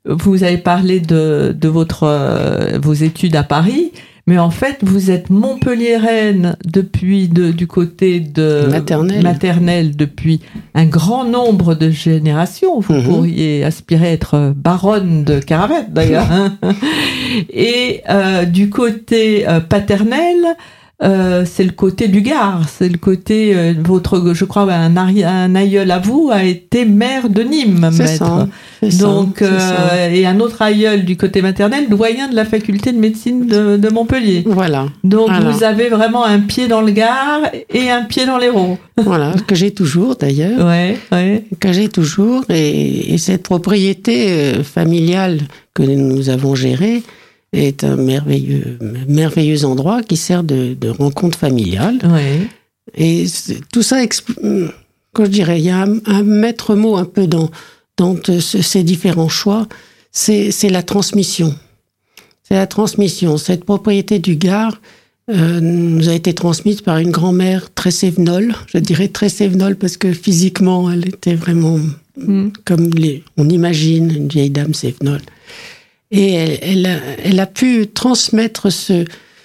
vous 0.04 0.44
avez 0.44 0.58
parlé 0.58 1.00
de, 1.00 1.54
de 1.58 1.68
votre 1.68 2.04
euh, 2.04 2.78
vos 2.80 2.94
études 2.94 3.36
à 3.36 3.42
Paris, 3.42 3.92
mais 4.30 4.38
en 4.38 4.50
fait, 4.50 4.78
vous 4.82 5.10
êtes 5.10 5.28
Montpelliéraine 5.28 6.56
depuis 6.64 7.26
de, 7.28 7.50
du 7.50 7.66
côté 7.66 8.20
de 8.20 8.68
Maternelle. 8.70 9.22
maternelle 9.24 9.96
depuis 9.96 10.38
un 10.74 10.86
grand 10.86 11.24
nombre 11.24 11.74
de 11.74 11.90
générations. 11.90 12.78
Vous 12.78 12.94
Mhm. 12.94 13.02
pourriez 13.02 13.64
aspirer 13.64 14.06
à 14.06 14.12
être 14.12 14.52
baronne 14.54 15.24
de 15.24 15.40
Caravette, 15.40 15.92
d'ailleurs. 15.92 16.30
hein. 16.30 16.56
Et 17.52 18.02
euh, 18.08 18.44
du 18.44 18.70
côté 18.70 19.48
euh, 19.48 19.58
paternel, 19.58 20.36
euh, 21.02 21.44
c'est 21.50 21.64
le 21.64 21.70
côté 21.72 22.08
du 22.08 22.20
Gard, 22.20 22.68
c'est 22.68 22.88
le 22.88 22.98
côté 22.98 23.52
euh, 23.54 23.72
votre, 23.82 24.32
je 24.34 24.44
crois, 24.44 24.70
un, 24.72 24.94
arri- 24.96 25.24
un 25.24 25.54
aïeul 25.54 25.90
à 25.90 25.98
vous 25.98 26.30
a 26.32 26.44
été 26.44 26.84
maire 26.84 27.28
de 27.30 27.42
Nîmes, 27.42 27.90
maître. 27.96 28.18
ça. 28.18 28.48
Donc, 29.00 29.40
euh, 29.42 30.10
et 30.12 30.26
un 30.26 30.40
autre 30.40 30.62
aïeul 30.62 31.04
du 31.04 31.16
côté 31.16 31.40
maternel, 31.42 31.88
doyen 31.88 32.28
de 32.28 32.34
la 32.36 32.44
faculté 32.44 32.92
de 32.92 32.98
médecine 32.98 33.46
de, 33.46 33.76
de 33.76 33.88
Montpellier. 33.88 34.42
Voilà. 34.46 34.86
Donc, 35.04 35.28
Voilà. 35.28 35.50
vous 35.50 35.64
avez 35.64 35.88
vraiment 35.88 36.24
un 36.24 36.40
pied 36.40 36.68
dans 36.68 36.80
le 36.82 36.92
Gard 36.92 37.42
et 37.72 37.90
un 37.90 38.02
pied 38.04 38.26
dans 38.26 38.38
l'Hérault. 38.38 38.78
Voilà, 39.02 39.32
que 39.46 39.54
j'ai 39.54 39.70
toujours 39.70 40.16
d'ailleurs. 40.16 40.66
Ouais, 40.66 40.98
ouais. 41.12 41.44
que 41.58 41.72
j'ai 41.72 41.88
toujours. 41.88 42.44
Et, 42.50 43.14
et 43.14 43.18
cette 43.18 43.42
propriété 43.42 44.26
euh, 44.28 44.62
familiale 44.62 45.38
que 45.72 45.82
nous 45.82 46.28
avons 46.28 46.54
gérée 46.54 47.02
est 47.52 47.84
un 47.84 47.96
merveilleux, 47.96 48.78
merveilleux 49.08 49.64
endroit 49.64 50.02
qui 50.02 50.16
sert 50.16 50.44
de, 50.44 50.74
de 50.74 50.88
rencontre 50.88 51.38
familiale. 51.38 51.98
ouais. 52.04 52.48
Et 52.96 53.26
tout 53.72 53.82
ça, 53.82 54.04
que 54.06 55.24
je 55.24 55.30
dirais, 55.30 55.60
il 55.60 55.64
y 55.64 55.70
a 55.70 55.82
un, 55.82 55.98
un 56.06 56.22
maître 56.24 56.74
mot 56.74 56.96
un 56.96 57.04
peu 57.04 57.28
dans, 57.28 57.50
dans 57.96 58.16
te- 58.16 58.40
ces 58.40 58.82
différents 58.82 59.28
choix, 59.28 59.68
c'est 60.10 60.50
la 60.70 60.82
transmission. 60.82 61.54
C'est 62.42 62.54
la 62.54 62.66
transmission. 62.66 63.36
Cette 63.36 63.64
propriété 63.64 64.18
du 64.18 64.34
Gard 64.34 64.80
euh, 65.30 65.60
nous 65.60 66.08
a 66.08 66.14
été 66.14 66.32
transmise 66.34 66.80
par 66.80 66.98
une 66.98 67.12
grand-mère 67.12 67.72
très 67.72 67.92
sévenole. 67.92 68.54
Je 68.72 68.78
dirais 68.78 69.06
très 69.06 69.28
sévenole 69.28 69.76
parce 69.76 69.96
que 69.96 70.12
physiquement, 70.12 70.90
elle 70.90 71.06
était 71.06 71.36
vraiment 71.36 71.78
mm. 72.16 72.48
comme 72.64 72.90
les, 72.90 73.22
on 73.36 73.48
imagine 73.48 74.10
une 74.10 74.26
vieille 74.28 74.50
dame 74.50 74.74
sévenole. 74.74 75.22
Et 76.10 76.32
elle, 76.34 76.86
a, 76.86 76.98
elle 77.24 77.40
a 77.40 77.46
pu 77.46 77.86
transmettre 77.86 78.72
ce, 78.72 79.04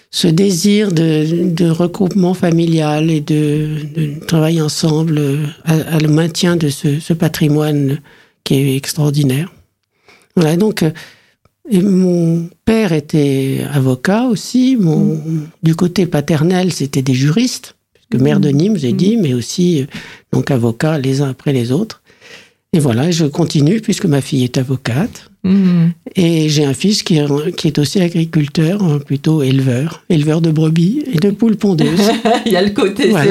ce 0.09 0.27
désir 0.27 0.91
de, 0.91 1.49
de, 1.49 1.69
regroupement 1.69 2.33
familial 2.33 3.11
et 3.11 3.21
de, 3.21 3.81
de 3.93 4.25
travail 4.25 4.61
ensemble 4.61 5.21
à, 5.63 5.73
à, 5.73 5.99
le 5.99 6.07
maintien 6.07 6.55
de 6.55 6.69
ce, 6.69 6.99
ce, 6.99 7.13
patrimoine 7.13 7.99
qui 8.43 8.55
est 8.55 8.75
extraordinaire. 8.75 9.53
Voilà, 10.35 10.55
donc 10.55 10.81
euh, 10.81 10.91
et 11.69 11.81
mon 11.81 12.47
père 12.63 12.93
était 12.93 13.65
avocat 13.71 14.25
aussi. 14.25 14.77
Mon, 14.79 15.19
Du 15.63 15.75
côté 15.75 16.05
paternel, 16.05 16.71
c'était 16.71 17.01
des 17.01 17.13
juristes, 17.15 17.75
puisque 17.93 18.21
maire 18.21 18.39
de 18.39 18.49
Nîmes, 18.49 18.77
j'ai 18.77 18.93
dit, 18.93 19.17
mais 19.17 19.33
aussi 19.33 19.81
euh, 19.81 19.85
donc 20.31 20.51
avocats 20.51 20.99
les 20.99 21.21
uns 21.21 21.29
après 21.29 21.53
les 21.53 21.71
autres. 21.71 22.01
Et 22.73 22.79
voilà, 22.79 23.09
je 23.09 23.25
continue 23.25 23.81
puisque 23.81 24.05
ma 24.05 24.21
fille 24.21 24.43
est 24.43 24.57
avocate. 24.57 25.31
Mhm. 25.45 25.91
Et 26.15 26.49
j'ai 26.49 26.65
un 26.65 26.73
fils 26.73 27.03
qui 27.03 27.17
est, 27.17 27.55
qui 27.55 27.67
est, 27.67 27.77
aussi 27.77 28.01
agriculteur, 28.01 28.81
hein, 28.81 28.97
plutôt 29.05 29.43
éleveur, 29.43 30.03
éleveur 30.09 30.41
de 30.41 30.49
brebis 30.49 31.03
et 31.13 31.17
de 31.19 31.29
poules 31.29 31.55
pondeuses. 31.55 32.09
il 32.47 32.51
y 32.51 32.55
a 32.55 32.63
le 32.63 32.71
côté 32.71 33.09
voilà. 33.09 33.25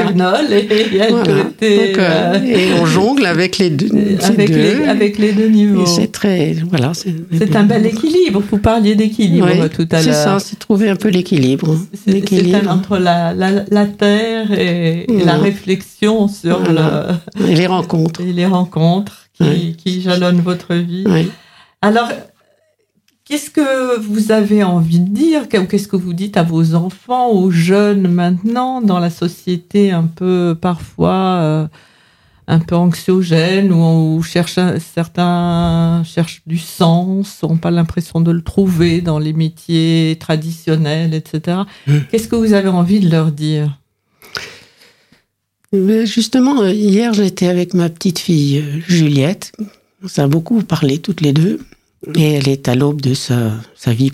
et 0.49 0.87
il 0.93 0.97
y 0.97 1.01
a 1.01 1.11
le 1.11 1.17
côté. 1.17 1.89
Donc, 1.89 1.99
euh, 1.99 2.43
et 2.45 2.73
on 2.81 2.87
jongle 2.87 3.27
avec 3.27 3.59
les 3.59 3.71
deux. 3.71 3.89
Avec, 4.23 4.49
deux. 4.49 4.55
Les, 4.55 4.85
avec 4.85 5.19
les 5.19 5.33
deux 5.33 5.49
niveaux. 5.49 5.87
C'est 5.87 6.13
très. 6.13 6.53
Voilà. 6.71 6.93
C'est 6.95 7.57
un 7.57 7.65
bel 7.65 7.85
équilibre. 7.85 8.41
Vous 8.49 8.59
parliez 8.59 8.95
d'équilibre 8.95 9.69
tout 9.69 9.89
à 9.91 10.01
l'heure. 10.01 10.03
C'est 10.03 10.13
ça, 10.13 10.39
c'est 10.39 10.59
trouver 10.59 10.91
un 10.91 10.97
peu 10.97 11.09
l'équilibre. 11.09 11.77
C'est 12.07 12.23
entre 12.69 12.99
la, 12.99 13.35
la, 13.35 13.65
la, 13.69 13.87
terre 13.87 14.53
et, 14.53 15.05
et 15.13 15.25
la 15.25 15.37
réflexion 15.37 16.29
sur 16.29 16.61
voilà. 16.63 17.21
le. 17.41 17.51
Et 17.51 17.57
les 17.57 17.67
rencontres. 17.67 18.21
Et 18.25 18.33
les 18.33 18.47
rencontres 18.47 19.29
qui, 19.35 19.75
qui 19.77 20.01
jalonnent 20.01 20.41
votre 20.41 20.75
vie. 20.75 21.05
Oui. 21.07 21.29
Alors, 21.85 22.09
qu'est-ce 23.27 23.51
que 23.51 23.99
vous 23.99 24.33
avez 24.33 24.65
envie 24.65 25.01
de 25.01 25.11
dire 25.11 25.49
Qu'est-ce 25.51 25.87
que 25.87 25.97
vous 25.97 26.15
dites 26.15 26.39
à 26.39 26.43
vos 26.43 26.75
enfants, 26.75 27.29
aux 27.29 27.51
jeunes 27.51 28.09
maintenant, 28.09 28.81
dans 28.81 28.99
la 28.99 29.11
société 29.11 29.91
un 29.91 30.05
peu 30.05 30.57
parfois 30.59 31.13
euh, 31.43 31.67
un 32.49 32.59
peu 32.59 32.75
anxiogène, 32.75 33.71
où 33.71 33.77
on 33.77 34.23
cherche 34.23 34.59
certains 34.79 36.03
cherchent 36.07 36.41
du 36.47 36.57
sens, 36.57 37.43
n'ont 37.43 37.59
pas 37.59 37.71
l'impression 37.71 38.23
de 38.23 38.33
le 38.33 38.41
trouver 38.41 39.03
dans 39.03 39.19
les 39.19 39.35
métiers 39.35 40.17
traditionnels, 40.19 41.13
etc. 41.13 41.59
Mmh. 41.87 41.99
Qu'est-ce 42.11 42.29
que 42.29 42.37
vous 42.37 42.55
avez 42.55 42.71
envie 42.71 43.01
de 43.01 43.11
leur 43.11 43.31
dire? 43.31 43.79
Justement, 45.71 46.65
hier, 46.65 47.13
j'étais 47.13 47.49
avec 47.49 47.75
ma 47.75 47.91
petite 47.91 48.21
fille 48.21 48.61
euh, 48.61 48.81
Juliette. 48.89 49.53
On 50.03 50.23
a 50.23 50.27
beaucoup 50.29 50.63
parlé 50.63 50.99
toutes 50.99 51.21
les 51.21 51.35
deux. 51.35 51.61
Et 52.15 52.33
elle 52.33 52.49
est 52.49 52.69
à 52.69 52.75
l'aube 52.75 53.01
de 53.01 53.15
sa, 53.15 53.53
vie 53.87 54.11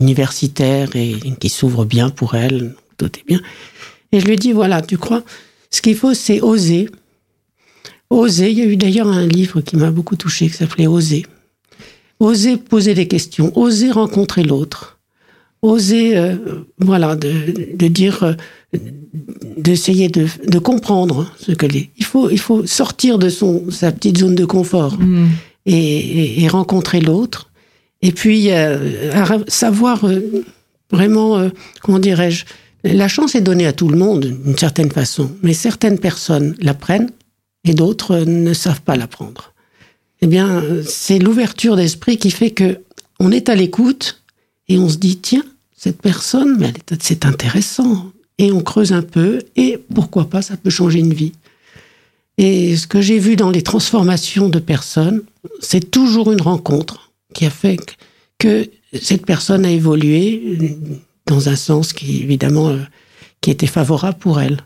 universitaire 0.00 0.94
et 0.94 1.16
qui 1.38 1.48
s'ouvre 1.48 1.84
bien 1.84 2.10
pour 2.10 2.34
elle, 2.34 2.74
tout 2.96 3.06
est 3.06 3.26
bien. 3.26 3.40
Et 4.12 4.20
je 4.20 4.26
lui 4.26 4.36
dis, 4.36 4.52
voilà, 4.52 4.82
tu 4.82 4.98
crois, 4.98 5.22
ce 5.70 5.82
qu'il 5.82 5.96
faut, 5.96 6.14
c'est 6.14 6.40
oser. 6.40 6.88
Oser, 8.10 8.50
il 8.50 8.58
y 8.58 8.62
a 8.62 8.66
eu 8.66 8.76
d'ailleurs 8.76 9.08
un 9.08 9.26
livre 9.26 9.60
qui 9.60 9.76
m'a 9.76 9.90
beaucoup 9.90 10.16
touché 10.16 10.48
qui 10.48 10.54
s'appelait 10.54 10.86
Oser. 10.86 11.26
Oser 12.20 12.56
poser 12.56 12.94
des 12.94 13.08
questions, 13.08 13.56
oser 13.58 13.90
rencontrer 13.90 14.44
l'autre, 14.44 15.00
oser, 15.62 16.16
euh, 16.16 16.36
voilà, 16.78 17.16
de, 17.16 17.88
dire, 17.88 18.22
euh, 18.22 18.34
d'essayer 19.56 20.08
de, 20.08 20.58
comprendre 20.60 21.34
ce 21.40 21.50
que 21.52 21.66
les. 21.66 21.90
Il 21.96 22.04
faut, 22.04 22.30
il 22.30 22.38
faut 22.38 22.66
sortir 22.66 23.18
de 23.18 23.28
son, 23.28 23.68
sa 23.70 23.90
petite 23.90 24.18
zone 24.18 24.36
de 24.36 24.44
confort. 24.44 24.98
Mmh 24.98 25.28
et, 25.66 26.46
rencontrer 26.48 27.00
l'autre. 27.00 27.50
Et 28.02 28.12
puis, 28.12 28.50
euh, 28.50 29.42
savoir 29.48 30.04
euh, 30.06 30.44
vraiment, 30.90 31.38
euh, 31.38 31.48
comment 31.80 31.98
dirais-je, 31.98 32.44
la 32.84 33.08
chance 33.08 33.34
est 33.34 33.40
donnée 33.40 33.66
à 33.66 33.72
tout 33.72 33.88
le 33.88 33.96
monde 33.96 34.26
d'une 34.26 34.58
certaine 34.58 34.90
façon, 34.90 35.30
mais 35.42 35.54
certaines 35.54 35.98
personnes 35.98 36.54
la 36.60 36.74
prennent 36.74 37.10
et 37.64 37.72
d'autres 37.72 38.18
ne 38.18 38.52
savent 38.52 38.82
pas 38.82 38.96
la 38.96 39.06
prendre. 39.06 39.54
Eh 40.20 40.26
bien, 40.26 40.62
c'est 40.86 41.18
l'ouverture 41.18 41.76
d'esprit 41.76 42.18
qui 42.18 42.30
fait 42.30 42.50
que 42.50 42.80
on 43.20 43.32
est 43.32 43.48
à 43.48 43.54
l'écoute 43.54 44.22
et 44.68 44.78
on 44.78 44.88
se 44.88 44.98
dit 44.98 45.16
tiens, 45.16 45.44
cette 45.76 46.00
personne, 46.00 46.72
c'est 47.00 47.24
intéressant. 47.24 48.10
Et 48.38 48.50
on 48.52 48.62
creuse 48.62 48.92
un 48.92 49.02
peu 49.02 49.42
et 49.54 49.78
pourquoi 49.94 50.28
pas, 50.28 50.42
ça 50.42 50.56
peut 50.56 50.70
changer 50.70 50.98
une 50.98 51.14
vie. 51.14 51.32
Et 52.36 52.76
ce 52.76 52.86
que 52.86 53.00
j'ai 53.00 53.18
vu 53.18 53.36
dans 53.36 53.50
les 53.50 53.62
transformations 53.62 54.48
de 54.48 54.58
personnes, 54.58 55.22
c'est 55.60 55.90
toujours 55.90 56.32
une 56.32 56.40
rencontre 56.40 57.12
qui 57.32 57.46
a 57.46 57.50
fait 57.50 57.78
que 58.38 58.68
cette 58.92 59.26
personne 59.26 59.64
a 59.64 59.70
évolué 59.70 60.78
dans 61.26 61.48
un 61.48 61.56
sens 61.56 61.92
qui, 61.92 62.22
évidemment, 62.22 62.68
euh, 62.68 62.78
qui 63.40 63.50
était 63.50 63.66
favorable 63.66 64.18
pour 64.18 64.40
elle. 64.40 64.58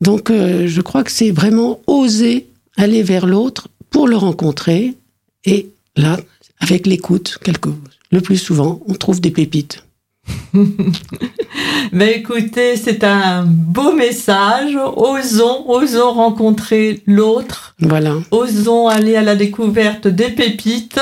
Donc, 0.00 0.30
euh, 0.30 0.66
je 0.68 0.80
crois 0.80 1.02
que 1.04 1.10
c'est 1.10 1.30
vraiment 1.30 1.80
oser 1.86 2.48
aller 2.76 3.02
vers 3.02 3.26
l'autre 3.26 3.68
pour 3.90 4.06
le 4.06 4.16
rencontrer. 4.16 4.94
Et 5.44 5.70
là, 5.96 6.18
avec 6.60 6.86
l'écoute, 6.86 7.38
le 8.10 8.20
plus 8.20 8.36
souvent, 8.36 8.80
on 8.86 8.94
trouve 8.94 9.20
des 9.20 9.30
pépites. 9.30 9.84
Mais 11.92 12.12
écoutez, 12.16 12.76
c'est 12.76 13.04
un 13.04 13.44
beau 13.46 13.92
message. 13.92 14.76
Osons, 14.96 15.64
osons 15.68 16.12
rencontrer 16.12 17.02
l'autre. 17.06 17.74
Voilà. 17.80 18.14
Osons 18.30 18.88
aller 18.88 19.16
à 19.16 19.22
la 19.22 19.36
découverte 19.36 20.08
des 20.08 20.30
pépites. 20.30 21.00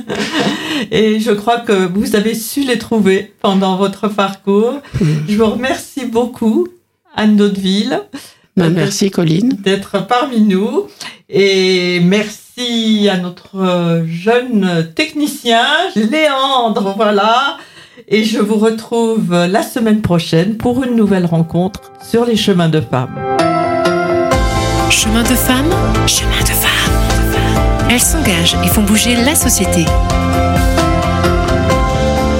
Et 0.90 1.20
je 1.20 1.32
crois 1.32 1.60
que 1.60 1.86
vous 1.86 2.16
avez 2.16 2.34
su 2.34 2.62
les 2.62 2.78
trouver 2.78 3.32
pendant 3.42 3.76
votre 3.76 4.08
parcours. 4.08 4.74
Je 5.28 5.36
vous 5.36 5.46
remercie 5.46 6.06
beaucoup, 6.06 6.68
Anne 7.14 7.36
Daudeville. 7.36 8.00
Ben, 8.56 8.70
merci, 8.70 9.10
Colline. 9.10 9.56
D'être 9.62 10.06
parmi 10.06 10.40
nous. 10.40 10.86
Et 11.28 12.00
merci 12.00 13.08
à 13.08 13.18
notre 13.18 14.02
jeune 14.08 14.90
technicien, 14.96 15.64
Léandre, 15.94 16.94
voilà 16.96 17.58
et 18.10 18.24
je 18.24 18.38
vous 18.38 18.56
retrouve 18.56 19.32
la 19.32 19.62
semaine 19.62 20.00
prochaine 20.00 20.56
pour 20.56 20.82
une 20.82 20.96
nouvelle 20.96 21.26
rencontre 21.26 21.92
sur 22.02 22.24
les 22.24 22.36
chemins 22.36 22.68
de 22.68 22.80
femmes. 22.80 23.14
Chemin 24.90 25.22
de 25.22 25.28
femmes, 25.28 25.70
chemin 26.06 26.40
de 26.40 26.48
femmes. 26.48 27.88
Elles 27.90 28.00
s'engagent 28.00 28.56
et 28.64 28.68
font 28.68 28.82
bouger 28.82 29.14
la 29.16 29.34
société. 29.34 29.84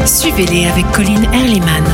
Suivez-les 0.07 0.67
avec 0.67 0.91
Colline 0.93 1.27
Erliman. 1.35 1.85